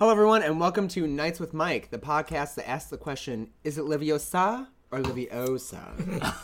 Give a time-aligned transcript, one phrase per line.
[0.00, 3.76] Hello, everyone, and welcome to Nights with Mike, the podcast that asks the question Is
[3.76, 6.34] it Leviosa or Leviosa?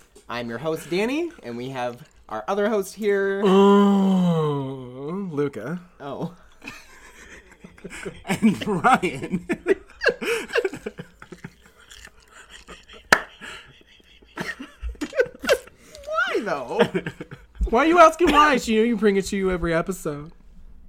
[0.30, 3.42] I'm your host, Danny, and we have our other host here.
[3.44, 5.82] Oh, Luca.
[6.00, 6.34] Oh.
[8.24, 9.46] and Ryan.
[16.06, 16.80] Why, though?
[17.68, 18.56] Why are you asking why?
[18.56, 20.32] She knew you bring it to you every episode.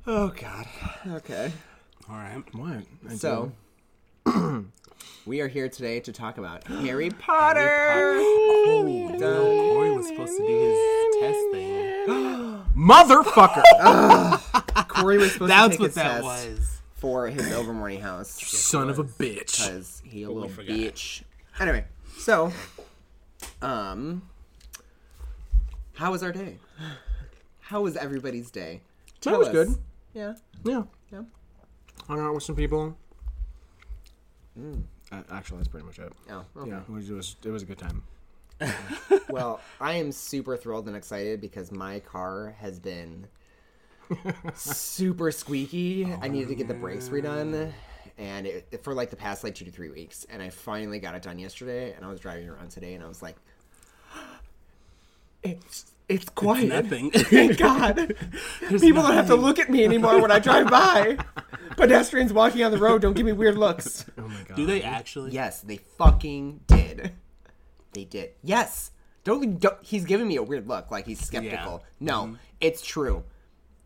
[0.05, 0.67] Oh, God.
[1.07, 1.51] Okay.
[2.09, 2.43] All right.
[2.53, 2.83] What?
[3.09, 3.51] I So,
[5.25, 7.69] we are here today to talk about Harry Potter.
[8.19, 9.15] Oh,
[9.73, 12.07] Corey was supposed to do his test thing.
[12.77, 13.63] motherfucker,
[14.89, 16.81] Corey was supposed to That's take what his that test was.
[16.95, 19.65] for his overmorning house son of a bitch.
[19.65, 21.23] because he a little bitch.
[21.59, 21.85] Anyway,
[22.17, 22.51] so,
[23.61, 24.23] um,
[25.93, 26.57] how was our day?
[27.61, 28.81] How was everybody's day?
[29.21, 29.53] That Tell was us.
[29.53, 29.77] good.
[30.13, 30.35] Yeah.
[30.63, 31.23] Yeah, Yeah.
[32.07, 32.95] hung out with some people.
[34.57, 36.13] Uh, actually, that's pretty much it.
[36.29, 36.69] Oh, okay.
[36.69, 38.03] Yeah, it was, it was it was a good time.
[39.29, 43.25] Well, I am super thrilled and excited because my car has been
[44.55, 46.05] super squeaky.
[46.21, 47.71] I needed to get the brakes redone,
[48.19, 51.15] and it, for like the past like two to three weeks, and I finally got
[51.15, 51.93] it done yesterday.
[51.93, 53.35] And I was driving around today, and I was like,
[55.43, 56.67] "It's it's quiet.
[56.67, 57.11] Nothing.
[57.15, 58.15] Thank God.
[58.69, 61.17] People don't have to look at me anymore when I drive by.
[61.77, 64.05] Pedestrians walking on the road don't give me weird looks.
[64.17, 64.55] Oh my god.
[64.55, 65.31] Do they actually?
[65.31, 67.13] Yes, they fucking did.
[67.93, 68.31] They did.
[68.43, 68.91] Yes.
[69.23, 71.83] Don't, don't he's giving me a weird look like he's skeptical.
[71.99, 72.35] No, mm-hmm.
[72.59, 73.23] it's true.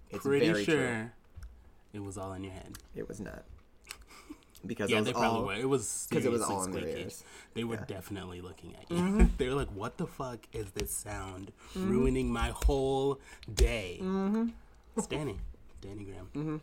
[0.09, 1.09] It's Pretty very sure true.
[1.93, 2.77] it was all in your head.
[2.95, 3.43] It was not.
[4.67, 5.53] Because Yeah, it was they probably all, were.
[5.55, 7.01] It was because it was seriously all in their squeaky.
[7.01, 7.23] ears.
[7.53, 8.97] They were definitely looking at you.
[8.97, 9.25] Mm-hmm.
[9.37, 13.19] they were like, "What the fuck is this sound ruining my whole
[13.53, 14.49] day?" Mm-hmm.
[14.97, 15.37] It's Danny,
[15.81, 16.29] Danny Graham.
[16.35, 16.57] Mm-hmm.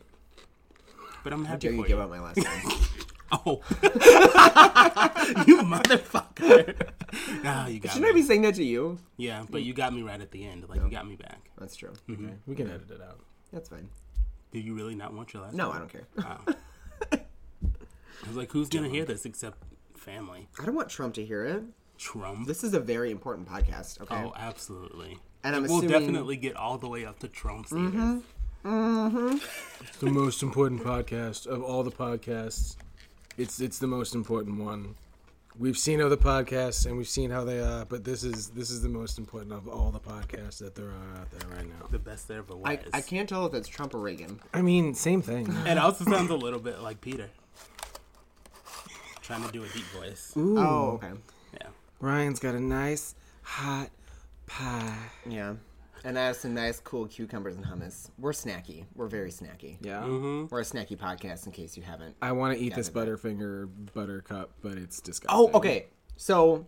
[1.22, 2.04] But I'm happy dare you for give you.
[2.04, 2.46] up my last name.
[3.46, 6.74] Oh, you motherfucker!
[7.44, 8.20] Ah, you got Shouldn't I me.
[8.20, 8.98] be saying that to you?
[9.16, 10.68] Yeah, but you got me right at the end.
[10.68, 11.40] Like you got me back.
[11.58, 11.92] That's true.
[12.08, 12.28] Mm-hmm.
[12.46, 13.18] We can edit it out.
[13.52, 13.88] That's fine.
[14.52, 15.54] Do you really not want your last?
[15.54, 15.66] Name?
[15.66, 15.74] No, name?
[15.74, 16.06] I don't care.
[16.18, 16.54] Oh.
[18.22, 19.58] I was like, who's gonna hear this except
[19.96, 20.48] family?
[20.60, 21.62] I don't want Trump to hear it.
[21.98, 22.46] Trump.
[22.46, 24.16] This is a very important podcast, okay?
[24.16, 25.18] Oh, absolutely.
[25.44, 28.18] And I'm It will assuming- definitely get all the way up to Trump's Mm-hmm.
[28.66, 29.42] ears.
[29.80, 32.76] It's the most important podcast of all the podcasts.
[33.36, 34.94] It's it's the most important one.
[35.56, 38.82] We've seen other podcasts and we've seen how they are, but this is this is
[38.82, 41.86] the most important of all the podcasts that there are out there right now.
[41.90, 42.64] The best there ever was.
[42.66, 44.40] I, I can't tell if it's Trump or Reagan.
[44.52, 45.48] I mean, same thing.
[45.66, 47.28] It also sounds a little bit like Peter.
[49.24, 50.34] Trying to do a deep voice.
[50.36, 51.12] Oh, okay.
[51.54, 51.68] Yeah.
[51.98, 53.88] Ryan's got a nice hot
[54.46, 54.98] pie.
[55.24, 55.54] Yeah.
[56.04, 58.10] And I have some nice, cool cucumbers and hummus.
[58.18, 58.84] We're snacky.
[58.94, 59.78] We're very snacky.
[59.80, 60.02] Yeah.
[60.02, 60.48] Mm-hmm.
[60.50, 62.14] We're a snacky podcast in case you haven't.
[62.20, 65.34] I want to eat this Got Butterfinger buttercup, but it's disgusting.
[65.34, 65.86] Oh, okay.
[66.16, 66.66] So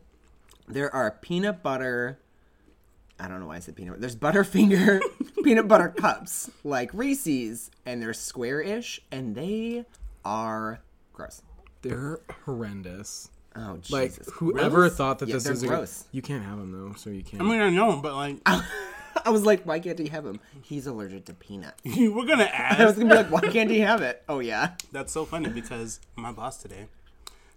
[0.66, 2.18] there are peanut butter.
[3.20, 4.00] I don't know why I said peanut butter.
[4.00, 5.00] There's Butterfinger
[5.44, 9.84] peanut butter cups like Reese's, and they're square-ish, and they
[10.24, 10.80] are
[11.12, 11.42] gross.
[11.88, 13.30] They're horrendous.
[13.54, 13.90] Oh, Jesus.
[13.90, 14.96] Like whoever Gross?
[14.96, 16.04] thought that Yeah, this they're is a, gross.
[16.12, 17.42] you can't have them though, so you can't.
[17.42, 20.40] I mean, I know, but like, I was like, why can't he have them?
[20.62, 21.82] He's allergic to peanuts.
[21.84, 22.80] we're gonna ask.
[22.80, 24.22] I was gonna be like, why can't he have it?
[24.28, 24.72] Oh yeah.
[24.92, 26.86] That's so funny because my boss today,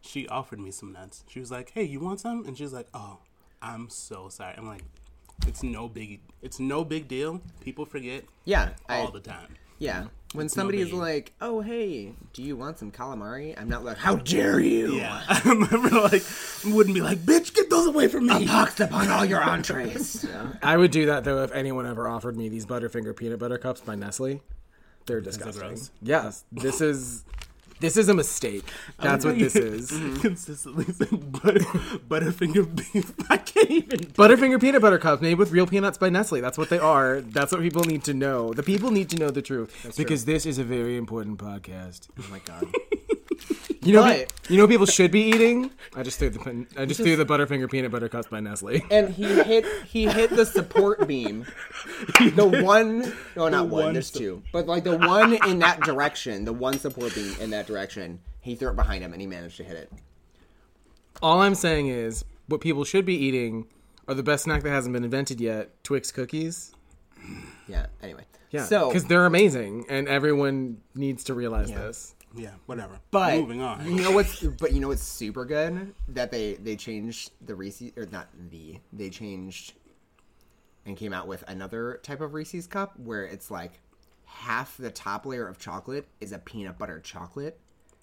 [0.02, 1.24] she offered me some nuts.
[1.28, 3.18] She was like, "Hey, you want some?" And she was like, "Oh,
[3.62, 4.84] I'm so sorry." I'm like,
[5.48, 6.22] "It's no big.
[6.42, 7.42] It's no big deal.
[7.60, 8.70] People forget Yeah.
[8.88, 10.06] I, all the time." Yeah.
[10.34, 13.98] When It's somebody is like, "Oh hey, do you want some calamari?" I'm not like,
[13.98, 16.24] "How dare you?" Yeah, I remember like
[16.64, 20.24] wouldn't be like, "Bitch, get those away from me." Poxed upon all your entrees.
[20.62, 23.82] I would do that though if anyone ever offered me these Butterfinger peanut butter cups
[23.82, 24.44] by Nestle.
[25.08, 25.68] They're disgusting.
[25.68, 25.90] gross?
[26.04, 27.24] Yes, this is
[27.80, 28.64] this is a mistake.
[29.00, 29.92] That's what this is.
[29.92, 30.16] Mm-hmm.
[30.22, 31.60] Consistently saying butter,
[32.10, 33.14] Butterfinger beef.
[33.30, 34.00] I can't even.
[34.00, 36.42] Butterfinger peanut butter cups made with real peanuts by Nestle.
[36.42, 37.22] That's what they are.
[37.22, 38.54] That's what people need to know.
[38.54, 42.08] The people need to know the truth because this is a very important podcast.
[42.20, 42.68] oh my god.
[43.82, 45.72] You know, But- you know, what people should be eating.
[45.96, 48.82] I just threw the I just threw the Butterfinger peanut butter cups by Nestle.
[48.92, 51.46] And he hit he hit the support beam.
[52.36, 54.44] The one no not one, one there's two.
[54.52, 58.56] But like the one in that direction, the one support beam in that direction, he
[58.56, 59.92] threw it behind him and he managed to hit it.
[61.22, 63.68] All I'm saying is, what people should be eating
[64.08, 66.74] are the best snack that hasn't been invented yet: Twix cookies.
[67.68, 67.86] Yeah.
[68.02, 68.24] Anyway.
[68.52, 72.16] Yeah, So because they're amazing, and everyone needs to realize this.
[72.36, 73.00] Yeah, whatever.
[73.12, 73.86] But moving on.
[73.86, 77.92] You know what's but you know what's super good that they they changed the Reese's
[77.98, 79.74] or not the they changed
[80.86, 83.82] and came out with another type of Reese's cup where it's like
[84.26, 87.60] half the top layer of chocolate is a peanut butter chocolate.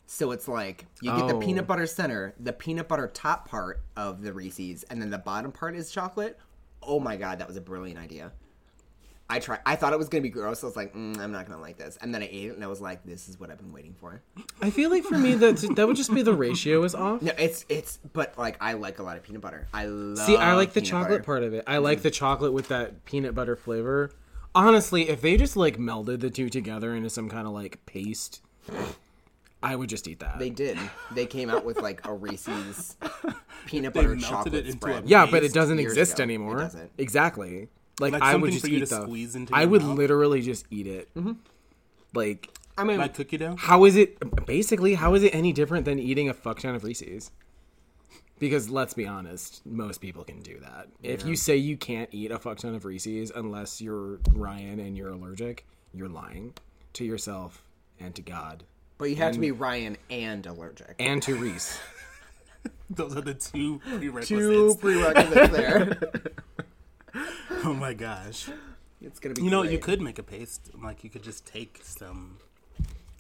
[0.09, 1.41] So it's like you get the Oh.
[1.41, 5.51] peanut butter center, the peanut butter top part of the Reese's, and then the bottom
[5.53, 6.39] part is chocolate.
[6.83, 8.33] Oh my god, that was a brilliant idea.
[9.29, 9.61] I tried.
[9.67, 10.63] I thought it was gonna be gross.
[10.63, 11.99] I was like, mm, I'm not gonna like this.
[12.01, 13.95] And then I ate it, and I was like, this is what I've been waiting
[13.99, 14.23] for.
[14.63, 17.23] I feel like for me that that would just be the ratio is off.
[17.23, 19.67] No, it's it's, but like I like a lot of peanut butter.
[19.75, 20.25] I love.
[20.27, 21.23] See, I like the chocolate butter.
[21.25, 21.65] part of it.
[21.67, 24.13] I like the chocolate with that peanut butter flavor.
[24.55, 28.43] Honestly, if they just like melded the two together into some kind of like paste,
[29.63, 30.39] I would just eat that.
[30.39, 30.79] They did.
[31.11, 32.97] They came out with like a Reese's
[33.67, 35.09] peanut butter chocolate it into spread.
[35.09, 36.23] yeah, but it doesn't exist ago.
[36.23, 36.59] It anymore.
[36.59, 36.93] doesn't.
[36.97, 37.69] Exactly.
[38.01, 39.03] Like, Like I would just for you eat to the.
[39.03, 39.97] squeeze into I would mouth?
[39.97, 41.09] literally just eat it.
[41.15, 41.33] Mm-hmm.
[42.15, 43.57] Like, I mean, Like cookie dough.
[43.59, 44.19] how is it?
[44.47, 47.31] Basically, how is it any different than eating a fuck ton of Reese's?
[48.39, 50.89] Because let's be honest, most people can do that.
[51.03, 54.95] If you say you can't eat a fuck ton of Reese's unless you're Ryan and
[54.97, 56.53] you're allergic, you're lying
[56.95, 57.63] to yourself
[57.99, 58.65] and to God
[58.99, 60.97] but you have to be Ryan and allergic.
[60.99, 61.79] and to Reese.
[62.91, 64.29] Those are the two prerequisites.
[64.29, 65.99] Two prerequisites there.
[67.71, 68.49] Oh my gosh.
[69.01, 69.43] It's gonna be.
[69.43, 70.71] You know, you could make a paste.
[70.81, 72.39] Like you could just take some,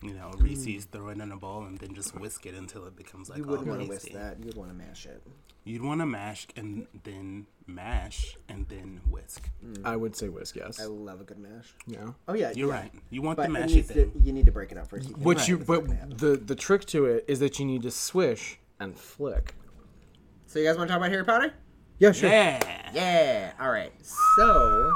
[0.00, 0.44] you know, hmm.
[0.44, 3.38] Reese's, throw it in a bowl, and then just whisk it until it becomes like
[3.38, 4.38] You wouldn't want to whisk that.
[4.38, 5.20] You'd want to mash it.
[5.64, 9.50] You'd want to mash and then mash and then whisk.
[9.60, 9.84] Hmm.
[9.84, 10.81] I would say whisk, yes.
[10.81, 11.75] I love a good mash.
[11.88, 12.12] Yeah.
[12.28, 12.81] Oh yeah, You're yeah.
[12.82, 12.92] right.
[13.10, 14.12] You want But the mashy needs to, thing.
[14.22, 15.08] you need to break it up first.
[15.08, 18.60] You can't you but the the trick to it is that you need to swish
[18.78, 19.56] and flick.
[20.46, 21.52] So you guys want to talk about Harry Potter?
[21.98, 22.28] Yeah, sure.
[22.31, 22.90] Yeah.
[22.93, 23.52] Yeah.
[23.60, 23.93] All right.
[24.37, 24.93] So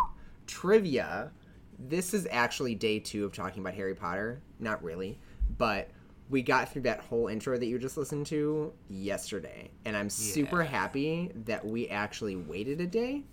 [0.46, 1.32] trivia.
[1.78, 4.42] This is actually day two of talking about Harry Potter.
[4.58, 5.18] Not really,
[5.56, 5.90] but
[6.28, 10.62] we got through that whole intro that you just listened to yesterday, and I'm super
[10.62, 10.68] Yeah.
[10.68, 13.24] happy that we actually waited a day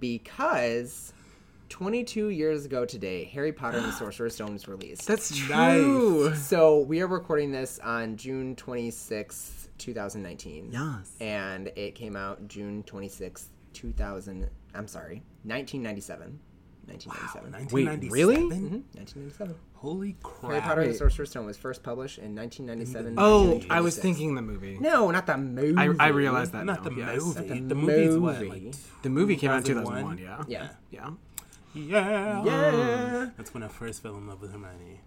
[0.00, 1.12] because
[1.72, 5.06] 22 years ago today, Harry Potter and the Sorcerer's Stone was released.
[5.06, 5.80] That's Nice.
[5.80, 6.34] true.
[6.36, 10.68] So we are recording this on June 26th, 2019.
[10.70, 11.16] Yes.
[11.18, 14.50] And it came out June 26th, 2000.
[14.74, 16.38] I'm sorry, 1997.
[16.84, 17.52] 1997.
[17.72, 18.10] Wait, 1997?
[18.12, 18.36] really?
[18.36, 19.54] Mhm, 1997.
[19.74, 20.50] Holy crap.
[20.52, 23.14] Harry Potter and the Sorcerer's Stone was first published in 1997.
[23.16, 24.76] Oh, I was thinking the movie.
[24.78, 25.78] No, not the movie.
[25.78, 26.66] I, I realized that.
[26.66, 27.22] Not now, the yes.
[27.24, 27.48] movie.
[27.48, 28.46] the the movie's what?
[28.46, 30.18] Like, The movie came out in 2001?
[30.18, 30.44] 2001, yeah.
[30.48, 30.68] Yeah.
[30.90, 31.10] Yeah.
[31.74, 32.42] Yeah.
[32.44, 33.30] Yeah.
[33.36, 35.00] That's when I first fell in love with Hermione.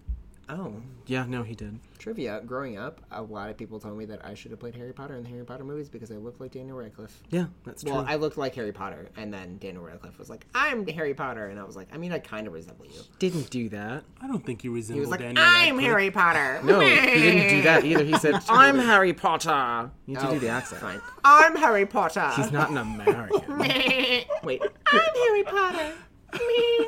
[0.47, 0.75] Oh,
[1.07, 1.79] Yeah, no, he did.
[1.97, 2.39] trivia.
[2.45, 5.15] Growing up, a lot of people told me that I should have played Harry Potter
[5.15, 7.23] in the Harry Potter movies because I looked like Daniel Radcliffe.
[7.31, 7.91] Yeah, that's true.
[7.93, 11.47] Well, I looked like Harry Potter, and then Daniel Radcliffe was like, "I'm Harry Potter,"
[11.47, 14.03] and I was like, "I mean, I kind of resemble you." didn't do that.
[14.21, 15.83] I don't think you He resemble was like, Daniel "I'm Radcliffe.
[15.83, 16.89] Harry Potter." No, he
[17.21, 18.03] didn't do that either.
[18.03, 20.79] He said, "I'm Harry Potter." You need to Oh, do the oh, accent.
[20.81, 21.01] Fine.
[21.23, 22.29] I'm Harry Potter.
[22.35, 23.57] He's not an American.
[24.43, 25.93] Wait, I'm Harry Potter.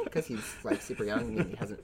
[0.03, 1.79] Because he's like super young and he hasn't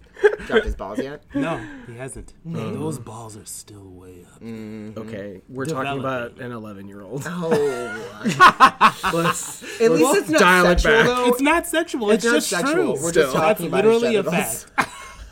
[0.48, 1.24] dropped his balls yet.
[1.34, 2.34] No, he hasn't.
[2.46, 4.42] Those balls are still way up.
[4.42, 5.00] Mm-hmm.
[5.00, 7.24] okay, we're talking about an 11 year old.
[7.26, 7.50] Oh,
[9.14, 11.06] Let's at least let's it's not dial it sexual back.
[11.06, 11.28] though.
[11.30, 12.12] It's not sexual.
[12.12, 12.74] It's, not just sexual.
[12.74, 12.92] true.
[12.92, 13.24] We're Still.
[13.24, 14.68] just talking about literally a fact.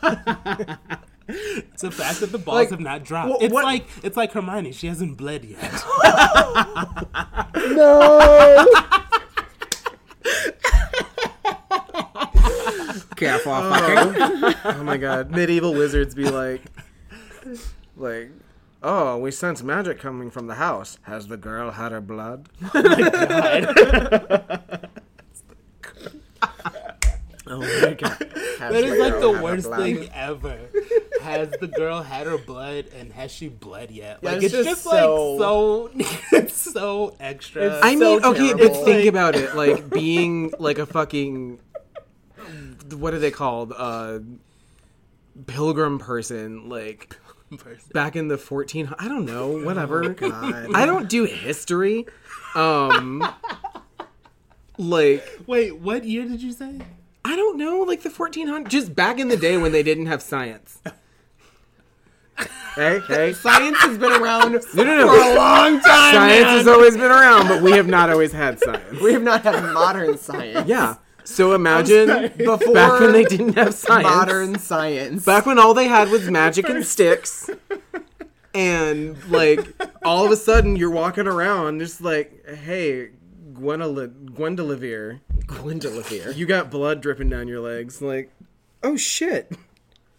[1.28, 3.40] it's a fact that the balls Like, have not dropped.
[3.40, 4.72] wh- it's what- like it's like Hermione.
[4.72, 5.72] She hasn't bled yet.
[7.56, 8.66] No.
[13.22, 13.70] Careful, oh.
[13.70, 14.54] fucking.
[14.80, 16.62] oh my god, medieval wizards be like,
[17.96, 18.30] like,
[18.82, 20.98] oh, we sense magic coming from the house.
[21.02, 22.48] Has the girl had her blood?
[27.44, 28.18] Oh, oh my god.
[28.60, 30.58] that is like the worst thing ever.
[31.20, 34.20] Has the girl had her blood and has she bled yet?
[34.22, 35.90] Yeah, Like it's it's, just just, like so- so
[36.32, 37.66] it's so extra.
[37.66, 39.54] It's I so mean, okay, but think about it.
[39.56, 41.58] Like being like a fucking
[42.94, 43.72] what are they called?
[43.76, 44.20] Uh,
[45.46, 46.68] pilgrim person.
[46.68, 47.16] Like
[47.92, 48.94] back in the 14.
[48.98, 49.62] I don't know.
[49.64, 50.14] Whatever.
[50.74, 52.06] I don't do history.
[52.54, 53.26] Um,
[54.78, 56.80] like Wait, what year did you say?
[57.24, 57.80] I don't know.
[57.80, 58.68] Like the 1400s.
[58.68, 60.80] Just back in the day when they didn't have science.
[62.74, 63.32] Hey, hey.
[63.34, 65.06] Science has been around No, no, no.
[65.06, 66.14] for a long time.
[66.14, 66.56] Science man.
[66.56, 68.98] has always been around, but we have not always had science.
[69.00, 70.66] We have not had modern science.
[70.66, 70.96] Yeah.
[71.24, 74.04] So imagine Before back when they didn't have science.
[74.04, 75.24] modern science.
[75.24, 77.48] Back when all they had was magic and sticks.
[78.54, 79.60] And like
[80.04, 83.10] all of a sudden you're walking around just like, hey,
[83.54, 88.02] Gwendolyn Gwendolivere, Gwendolyn you got blood dripping down your legs.
[88.02, 88.32] Like,
[88.82, 89.52] oh shit.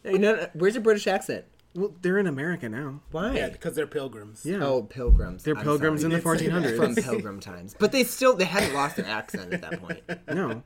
[0.04, 1.46] Hey, no, no, where's your British accent?
[1.76, 3.02] Well, they're in America now.
[3.12, 3.34] Why?
[3.34, 4.46] Yeah, because they're pilgrims.
[4.46, 4.64] Yeah.
[4.64, 5.44] Oh, pilgrims.
[5.44, 6.14] They're I'm pilgrims sorry.
[6.14, 6.78] in the 1400s.
[6.78, 7.76] from pilgrim times.
[7.78, 10.02] But they still they hadn't lost their accent at that point.
[10.34, 10.64] No.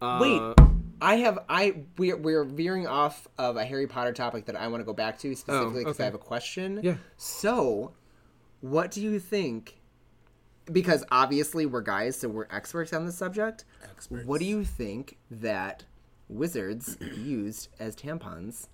[0.00, 0.68] Uh, Wait.
[1.00, 4.80] I have I we're we're veering off of a Harry Potter topic that I want
[4.80, 6.04] to go back to specifically oh, because okay.
[6.04, 6.80] I have a question.
[6.82, 6.94] Yeah.
[7.16, 7.92] So,
[8.60, 9.80] what do you think?
[10.70, 13.64] Because obviously we're guys, so we're experts on the subject.
[13.82, 14.26] Experts.
[14.26, 15.84] What do you think that
[16.28, 18.68] wizards used as tampons,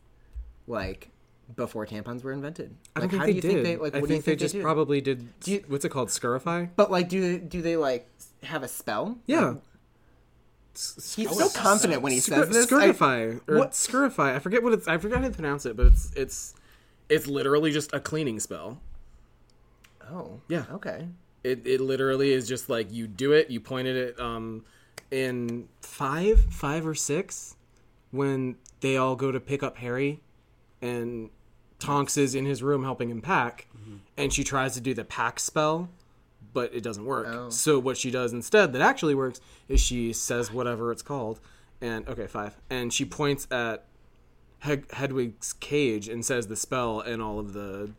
[0.67, 1.11] like
[1.57, 2.75] before tampons were invented?
[2.97, 3.65] I Like, don't how think do they you did.
[3.65, 3.95] think they like?
[3.95, 4.63] I do you think they think just did?
[4.63, 5.29] probably did.
[5.45, 6.09] you- what's it called?
[6.09, 6.69] Scurify.
[6.77, 8.09] But like, do they, do they like
[8.43, 9.19] have a spell?
[9.27, 9.55] Yeah.
[10.75, 12.73] He's so confident when he Scur- says this.
[12.73, 14.35] I- Scurify or What- Scurify.
[14.37, 14.87] I forget what it's.
[14.87, 16.55] I forgot how to pronounce it, but it's it's
[17.09, 18.81] it's literally just a cleaning spell.
[20.11, 20.65] oh, Yeah.
[20.73, 21.09] Okay.
[21.45, 23.51] It it literally is just like you do it.
[23.51, 24.65] You pointed it um
[25.11, 27.57] in five five or six
[28.11, 30.21] when they all go to pick up Harry,
[30.81, 31.31] and
[31.79, 33.69] Tonks is in his room helping him pack,
[34.17, 35.89] and she tries to do the pack spell,
[36.53, 37.27] but it doesn't work.
[37.29, 37.51] Oh.
[37.51, 41.41] So what she does instead that actually works is she says whatever it's called,
[41.81, 43.85] and okay five, and she points at
[44.61, 47.93] Hed- Hedwig's cage and says the spell, and all of the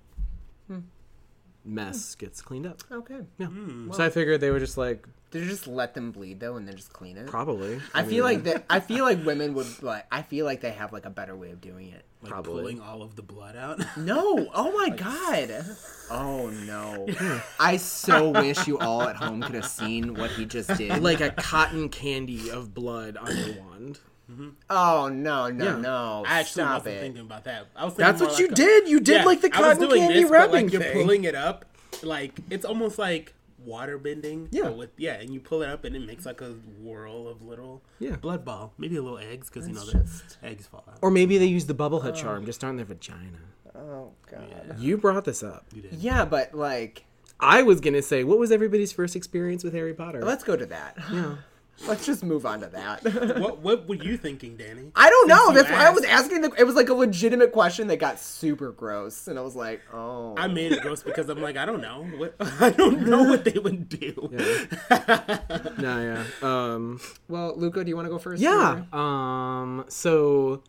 [1.65, 2.25] mess hmm.
[2.25, 2.81] gets cleaned up.
[2.91, 3.21] Okay.
[3.37, 3.47] Yeah.
[3.47, 3.91] Hmm.
[3.91, 6.67] so I figured they were just like Did you just let them bleed though, and
[6.67, 7.27] then just clean it?
[7.27, 7.79] probably.
[7.93, 8.65] I feel like that.
[8.69, 10.05] I feel like women would like.
[10.11, 12.03] I feel like they have like a better way of doing it.
[12.21, 12.53] Like Probably.
[12.53, 13.79] pulling all of the blood out.
[13.97, 14.49] No.
[14.53, 15.65] Oh my god.
[16.11, 17.05] Oh no.
[17.59, 21.03] I so wish you all at home could have seen what he just did.
[21.03, 23.99] like a cotton candy of blood on your wand.
[24.29, 24.49] Mm-hmm.
[24.69, 25.75] oh no, no, Yeah.
[25.77, 26.23] no.
[26.27, 26.99] I actually Stop wasn't it.
[27.01, 27.65] thinking about that.
[27.75, 28.87] I was That's what like you a- did.
[28.87, 30.93] You did Yeah, like the cotton candy this, wrapping like, You're thing.
[30.93, 31.65] pulling it up,
[32.03, 33.33] like it's almost like
[33.65, 34.47] water bending.
[34.51, 34.69] Yeah.
[34.69, 37.81] with yeah, and you pull it up and it makes like a whirl of little
[37.99, 38.17] Yeah.
[38.17, 40.99] blood ball, maybe a little eggs because you know the just- eggs fall out.
[41.01, 42.45] Or maybe they use the bubblehead charm oh.
[42.45, 43.39] just on their vagina.
[43.75, 44.75] Oh god.
[44.79, 45.65] You brought this up.
[45.73, 45.93] You did.
[45.93, 47.05] Yeah, but like,
[47.39, 50.21] I was gonna say, what was everybody's first experience with Harry Potter?
[50.21, 50.97] let's go to that.
[51.11, 51.35] yeah.
[51.87, 53.03] Let's just move on to that.
[53.39, 54.91] What what were you thinking, Danny?
[54.95, 55.53] I don't know.
[55.53, 56.41] That's why I was asking.
[56.41, 59.81] The, it was like a legitimate question that got super gross, and I was like,
[59.93, 62.03] "Oh, I made it gross because I'm like, I don't know.
[62.17, 64.29] What I don't know what they would do.
[65.79, 66.23] No, yeah.
[66.41, 66.99] Um.
[67.27, 68.41] well." Luca, do you want to go first?
[68.41, 68.83] Yeah.
[68.91, 69.85] or- Um.
[69.89, 70.63] So.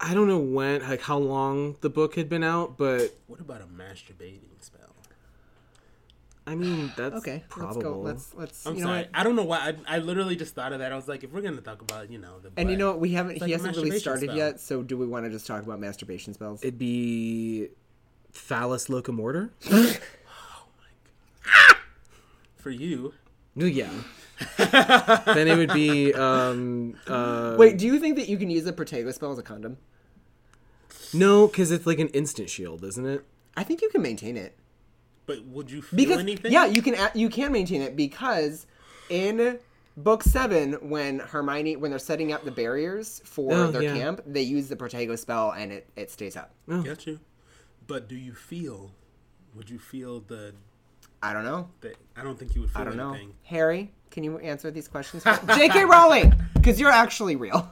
[0.00, 3.60] I don't know when, like, how long the book had been out, but What about
[3.60, 4.87] a masturbating spell?
[6.48, 7.44] I mean, that's Okay.
[7.50, 8.00] probable.
[8.02, 8.38] Let's go.
[8.38, 8.50] Let's.
[8.62, 8.66] Let's.
[8.66, 8.98] I'm you know sorry.
[9.00, 9.10] what?
[9.12, 9.74] I don't know why.
[9.86, 10.90] I, I literally just thought of that.
[10.92, 13.00] I was like, if we're gonna talk about, you know, the And you know what?
[13.00, 13.36] We haven't.
[13.42, 14.36] he a hasn't really started spell.
[14.36, 14.60] yet.
[14.60, 16.62] So do we want to just talk about masturbation spells?
[16.62, 17.68] It'd be
[18.32, 19.50] phallus locomortar.
[19.70, 20.88] Oh my
[21.44, 21.76] god
[22.56, 23.12] For you,
[23.54, 23.90] No, yeah.
[24.56, 28.72] then it would be um uh Wait, do you think that you can use a
[28.72, 29.76] Protego spell as a condom?
[31.14, 33.24] no, because it's like an instant shield, isn't it?
[33.56, 34.57] I think you can maintain it
[35.28, 36.50] but would you feel because anything?
[36.50, 36.96] yeah, you can.
[37.14, 38.66] You can maintain it because
[39.10, 39.60] in
[39.96, 43.94] book seven, when Hermione when they're setting up the barriers for Oh, their yeah.
[43.96, 46.52] camp, they use the Protego spell and it it stays up.
[46.68, 46.82] Oh.
[46.82, 47.20] Got you.
[47.86, 48.90] But do you feel?
[49.54, 50.52] Would you feel the?
[51.22, 51.68] I don't know.
[51.80, 53.10] the I don't think you would feel I don't know.
[53.10, 53.34] anything.
[53.44, 55.24] Harry, can you answer these questions?
[55.24, 55.84] J.K.
[55.84, 57.70] Rowling, because you're actually real.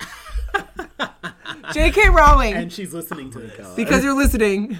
[1.74, 2.08] J.K.
[2.08, 3.74] Rowling, And she's listening to oh this.
[3.74, 4.78] because you're listening.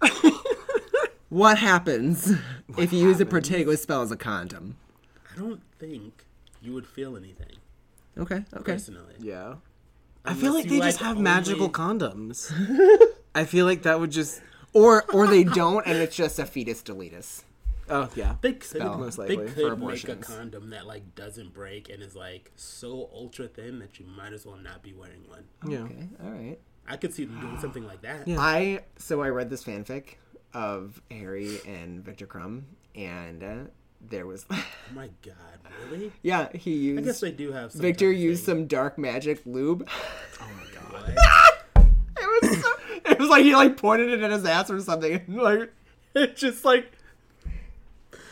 [1.28, 2.32] what happens
[2.78, 4.76] if you use a Protego spell as a condom?
[5.34, 6.24] I don't think
[6.60, 7.56] you would feel anything
[8.16, 8.72] Okay, okay.
[8.72, 9.14] personally.
[9.20, 9.54] Yeah.
[10.24, 12.52] I feel like you they just like have magical condoms.
[13.34, 14.42] I feel like that would just
[14.72, 17.42] Or or they don't, and it's just a fetus deletus.
[17.88, 18.34] oh yeah.
[18.40, 18.98] They could, Spell.
[18.98, 23.08] Most they could for make a condom that like doesn't break and is like so
[23.14, 25.44] ultra thin that you might as well not be wearing one.
[25.66, 25.84] Yeah.
[25.84, 26.58] Okay, all right.
[26.86, 28.26] I could see them doing something like that.
[28.26, 28.40] Yeah.
[28.40, 30.14] I so I read this fanfic
[30.54, 32.62] of Harry and Viktor Krum,
[32.94, 33.56] and uh,
[34.00, 34.64] there was Oh
[34.94, 35.34] my god,
[35.90, 36.12] really?
[36.22, 37.72] yeah he used I guess they do have.
[37.72, 38.56] Some Viktor used thing.
[38.60, 39.88] some dark magic lube.
[40.40, 41.14] Oh my god.
[42.20, 42.72] It was so,
[43.12, 45.72] it was like he like pointed it at his ass or something, and like
[46.14, 46.90] it just like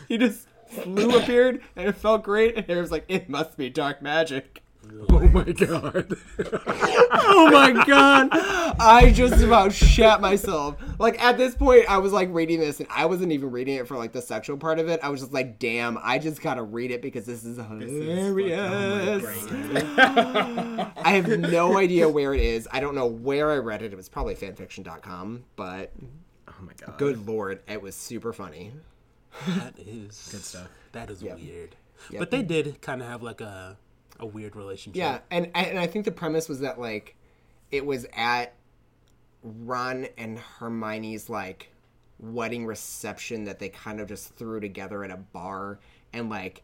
[0.07, 2.55] he just flew appeared, and it felt great.
[2.57, 4.61] And Harry was like, "It must be dark magic."
[5.09, 6.15] Oh my god.
[7.11, 8.29] oh my god
[8.79, 12.87] i just about shat myself like at this point i was like reading this and
[12.91, 15.33] i wasn't even reading it for like the sexual part of it i was just
[15.33, 17.67] like damn i just gotta read it because this is This is
[18.03, 20.91] hilarious my brain.
[20.97, 23.95] i have no idea where it is i don't know where i read it it
[23.95, 25.91] was probably fanfiction.com but
[26.47, 26.97] Oh my god.
[26.97, 28.71] good lord it was super funny
[29.47, 30.67] That is Good stuff.
[30.93, 31.37] That is Yep.
[31.39, 31.75] weird.
[32.09, 32.19] Yep.
[32.19, 33.77] But they did kind of have like a
[34.19, 34.97] a weird relationship.
[34.97, 37.15] Yeah, and and I think the premise was that like
[37.71, 38.53] it was at
[39.43, 41.71] Ron and Hermione's like
[42.19, 45.79] wedding reception that they kind of just threw together at a bar
[46.13, 46.63] and like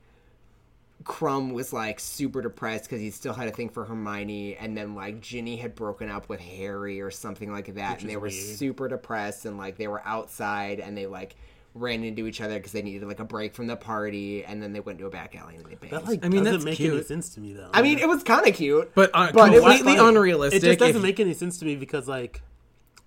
[1.03, 4.95] Krum was like super depressed because he still had a thing for Hermione, and then
[4.95, 8.33] like Ginny had broken up with Harry or something like that, and they were weird.
[8.33, 11.35] super depressed, and like they were outside and they like
[11.75, 14.73] ran into each other because they needed like a break from the party, and then
[14.73, 15.93] they went to a back alley and they banged.
[15.93, 17.69] That like I mean, doesn't that's make any sense to me though.
[17.73, 20.09] I mean, it was kind of cute, But, uh, But it completely funny.
[20.09, 20.61] unrealistic.
[20.63, 22.41] it just doesn't if- make any sense to me because like,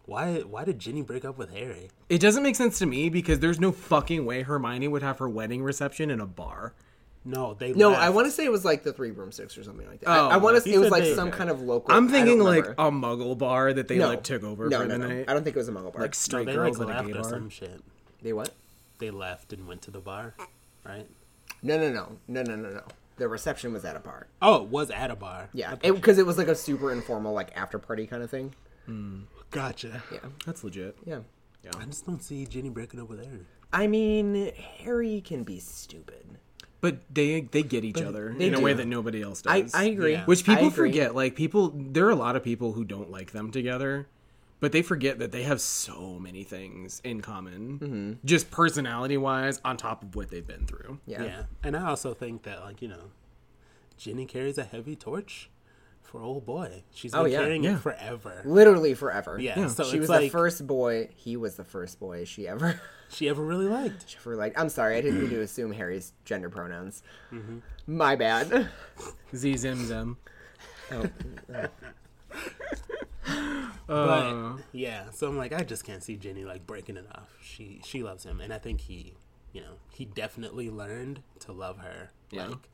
[0.05, 1.91] why why did Ginny break up with Harry?
[2.09, 5.29] It doesn't make sense to me because there's no fucking way Hermione would have her
[5.29, 6.75] wedding reception in a bar.
[7.25, 8.03] No, they no, left.
[8.03, 10.09] I want to say it was like the Three Broomsticks or something like that.
[10.09, 10.61] Oh, I, I want to.
[10.63, 11.93] say It was like they- some kind of local.
[11.93, 14.93] I'm thinking like a Muggle bar that they no, like took over no, for no,
[14.93, 15.09] the no.
[15.09, 16.03] night, I don't think it was a Muggle bar.
[16.03, 17.31] like No, straight they girls like at a left gay or bar.
[17.31, 17.81] some shit.
[18.27, 18.51] They what?
[18.99, 20.35] They left and went to the bar,
[20.85, 21.07] right?
[21.63, 22.83] No, no, no, no, no, no, no.
[23.19, 24.27] The reception was at a bar.
[24.43, 25.49] Oh, it was at a bar.
[25.53, 28.53] Yeah, because it, was like a super informal, like after party kind of thing.
[28.87, 29.21] Hmm.
[29.53, 30.03] Gotcha.
[30.13, 30.99] Yeah, That's legit.
[31.05, 31.21] yeah.
[31.63, 31.71] yeah.
[31.79, 33.47] I just don't see Ginny breaking up with Harry.
[33.73, 36.25] I mean, Harry can be stupid.
[36.81, 39.73] But they they get each other they in a way that nobody else does.
[39.73, 40.13] I agree.
[40.13, 40.25] Yeah.
[40.25, 40.91] Which people agree.
[40.91, 41.15] forget.
[41.15, 44.09] Like people, there are a lot of people who don't like them together,
[44.61, 48.13] but they forget that they have so many things in common, Mm-hmm.
[48.25, 50.99] just personality wise, on top of what they've been through.
[51.07, 51.23] Yeah.
[51.25, 51.43] Yeah.
[51.63, 53.11] And I also think that like, you know,
[53.99, 55.51] Ginny carries a heavy torch
[56.03, 56.85] for old boy.
[56.95, 57.41] She's been Oh, yeah.
[57.41, 57.75] carrying Yeah.
[57.77, 58.43] it forever.
[58.45, 59.39] Literally forever.
[59.41, 59.67] Yeah.
[59.69, 61.09] So she it's was like the first boy.
[61.15, 62.81] He was the first boy she ever.
[63.09, 64.15] she ever really liked.
[64.17, 67.03] For like, I'm sorry, I didn't mean to assume Harry's gender pronouns.
[67.33, 67.59] Mm-hmm.
[67.89, 68.69] My bad.
[69.35, 70.17] Z Zim Zim.
[70.93, 71.05] Oh,
[73.87, 77.35] But yeah, so I'm like, I just can't see Ginny like breaking it off.
[77.43, 79.15] She she loves him, and I think he,
[79.53, 82.47] you know, he definitely learned to love her Yeah.
[82.49, 82.69] like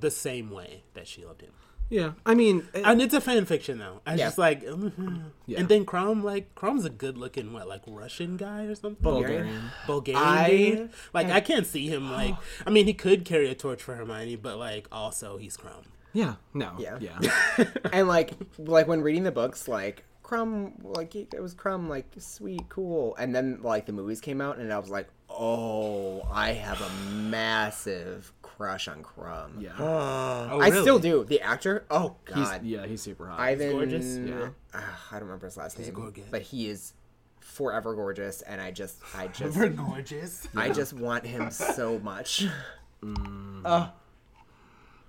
[0.00, 1.52] the same way that she loved him.
[1.90, 4.00] Yeah, I mean, it- And it's a fan fiction though.
[4.06, 4.26] I was Yeah.
[4.26, 5.30] just like, mhm.
[5.46, 5.60] Yeah.
[5.60, 9.02] and then Krum, like Krum's a good looking what, like Russian guy or something.
[9.02, 9.70] Bulgarian.
[9.86, 10.88] Bulgarian.
[10.88, 12.34] I- like I can't see him like.
[12.66, 15.84] I mean, he could carry a torch for Hermione, but like also he's Krum.
[16.14, 16.96] Yeah, no, Yeah.
[17.00, 22.06] yeah, and like, like when reading the books, like Krum, like it was Krum, like
[22.18, 26.52] sweet, cool, and then like the movies came out, and I was like, oh, I
[26.52, 29.60] have a massive crush on Krum.
[29.60, 29.72] yeah.
[29.80, 31.24] Oh, I still do.
[31.24, 33.40] The actor, oh He's, god, yeah, he's super hot.
[33.40, 33.72] Ivan.
[33.72, 34.16] gorgeous.
[34.16, 34.48] Yeah.
[34.72, 36.24] ah, I don't remember his last name, gorgeous.
[36.30, 36.92] but he is
[37.40, 40.46] forever gorgeous, and I just, I just, forever gorgeous.
[40.54, 42.46] I just want him so much.
[43.04, 43.90] Mm.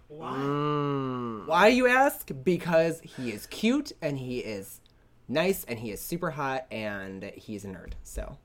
[0.07, 2.29] Why Why you ask?
[2.43, 4.81] Because he is cute and he is
[5.27, 7.93] nice and he is super hot and he's a nerd.
[8.03, 8.37] So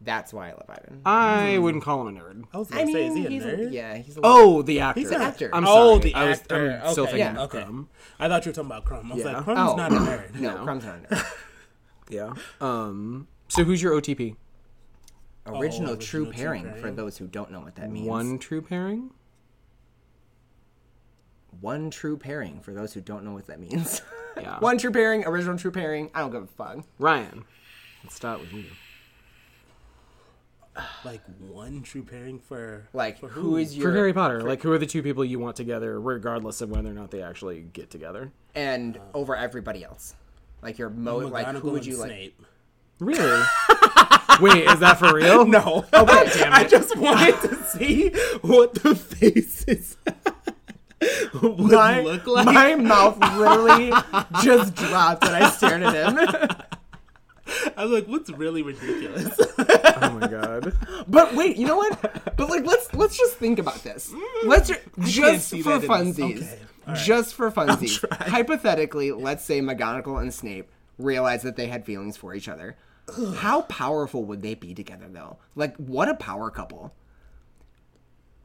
[0.00, 1.00] that's why I love Ivan.
[1.06, 2.44] I wouldn't call him a nerd.
[2.52, 3.72] I was gonna say, is he a he's nerd?
[3.72, 5.00] yeah, he's a Oh, the actor.
[5.00, 5.50] He's an actor.
[5.52, 5.78] I'm sorry.
[5.78, 6.00] oh, sorry.
[6.00, 6.80] the I was, actor.
[6.84, 7.12] I'm still okay.
[7.12, 7.42] thinking Yeah.
[7.42, 7.62] of Okay.
[7.62, 7.86] Krum.
[8.18, 9.10] I thought you were talking about Krum.
[9.10, 9.32] I was Yeah.
[9.32, 9.76] like, Krum's Oh.
[9.76, 10.34] not a nerd.
[10.40, 11.26] no, Krum's not a nerd.
[12.10, 12.34] Yeah.
[12.60, 13.28] Um.
[13.48, 14.36] So who's your OTP?
[15.46, 18.06] Original, original true true pairing, for those who don't know what that means.
[18.06, 19.10] One true pairing.
[21.60, 24.02] One true pairing for those who don't know what that means.
[24.36, 24.58] Yeah.
[24.58, 26.10] One true pairing, original true pairing.
[26.12, 26.84] I don't give a fuck.
[26.98, 27.44] Ryan.
[28.02, 28.64] Let's start with you.
[31.04, 34.72] Like one true pairing for Like, for who is your For Harry Potter, like who
[34.72, 37.90] are the two people you want together, regardless of whether or not they actually get
[37.90, 38.32] together?
[38.56, 40.16] and over everybody else?
[40.62, 42.10] Like your mo like who McGonagall would and you like?
[42.10, 42.42] Snape.
[42.98, 43.42] Really?
[44.40, 45.46] Wait, is that for real?
[45.46, 45.84] No.
[45.92, 46.56] Oh, okay, damn it.
[46.56, 48.08] I just wanted to see
[48.40, 49.96] what the faces
[51.42, 52.46] would My, look like.
[52.46, 53.90] my mouth literally
[54.42, 56.18] just dropped when I stared at him.
[57.76, 59.38] I was like, what's really ridiculous?
[59.58, 60.72] Oh my god.
[61.06, 62.36] But wait, you know what?
[62.36, 64.10] But like, let's let's just think about this.
[64.10, 66.96] Mm, let's ju- just for funsies, Okay, right.
[66.96, 68.02] just for funsies.
[68.28, 72.76] Hypothetically, let's say McGonagall and Snape realized that they had feelings for each other.
[73.36, 75.36] How powerful would they be together, though?
[75.54, 76.94] Like, what a power couple!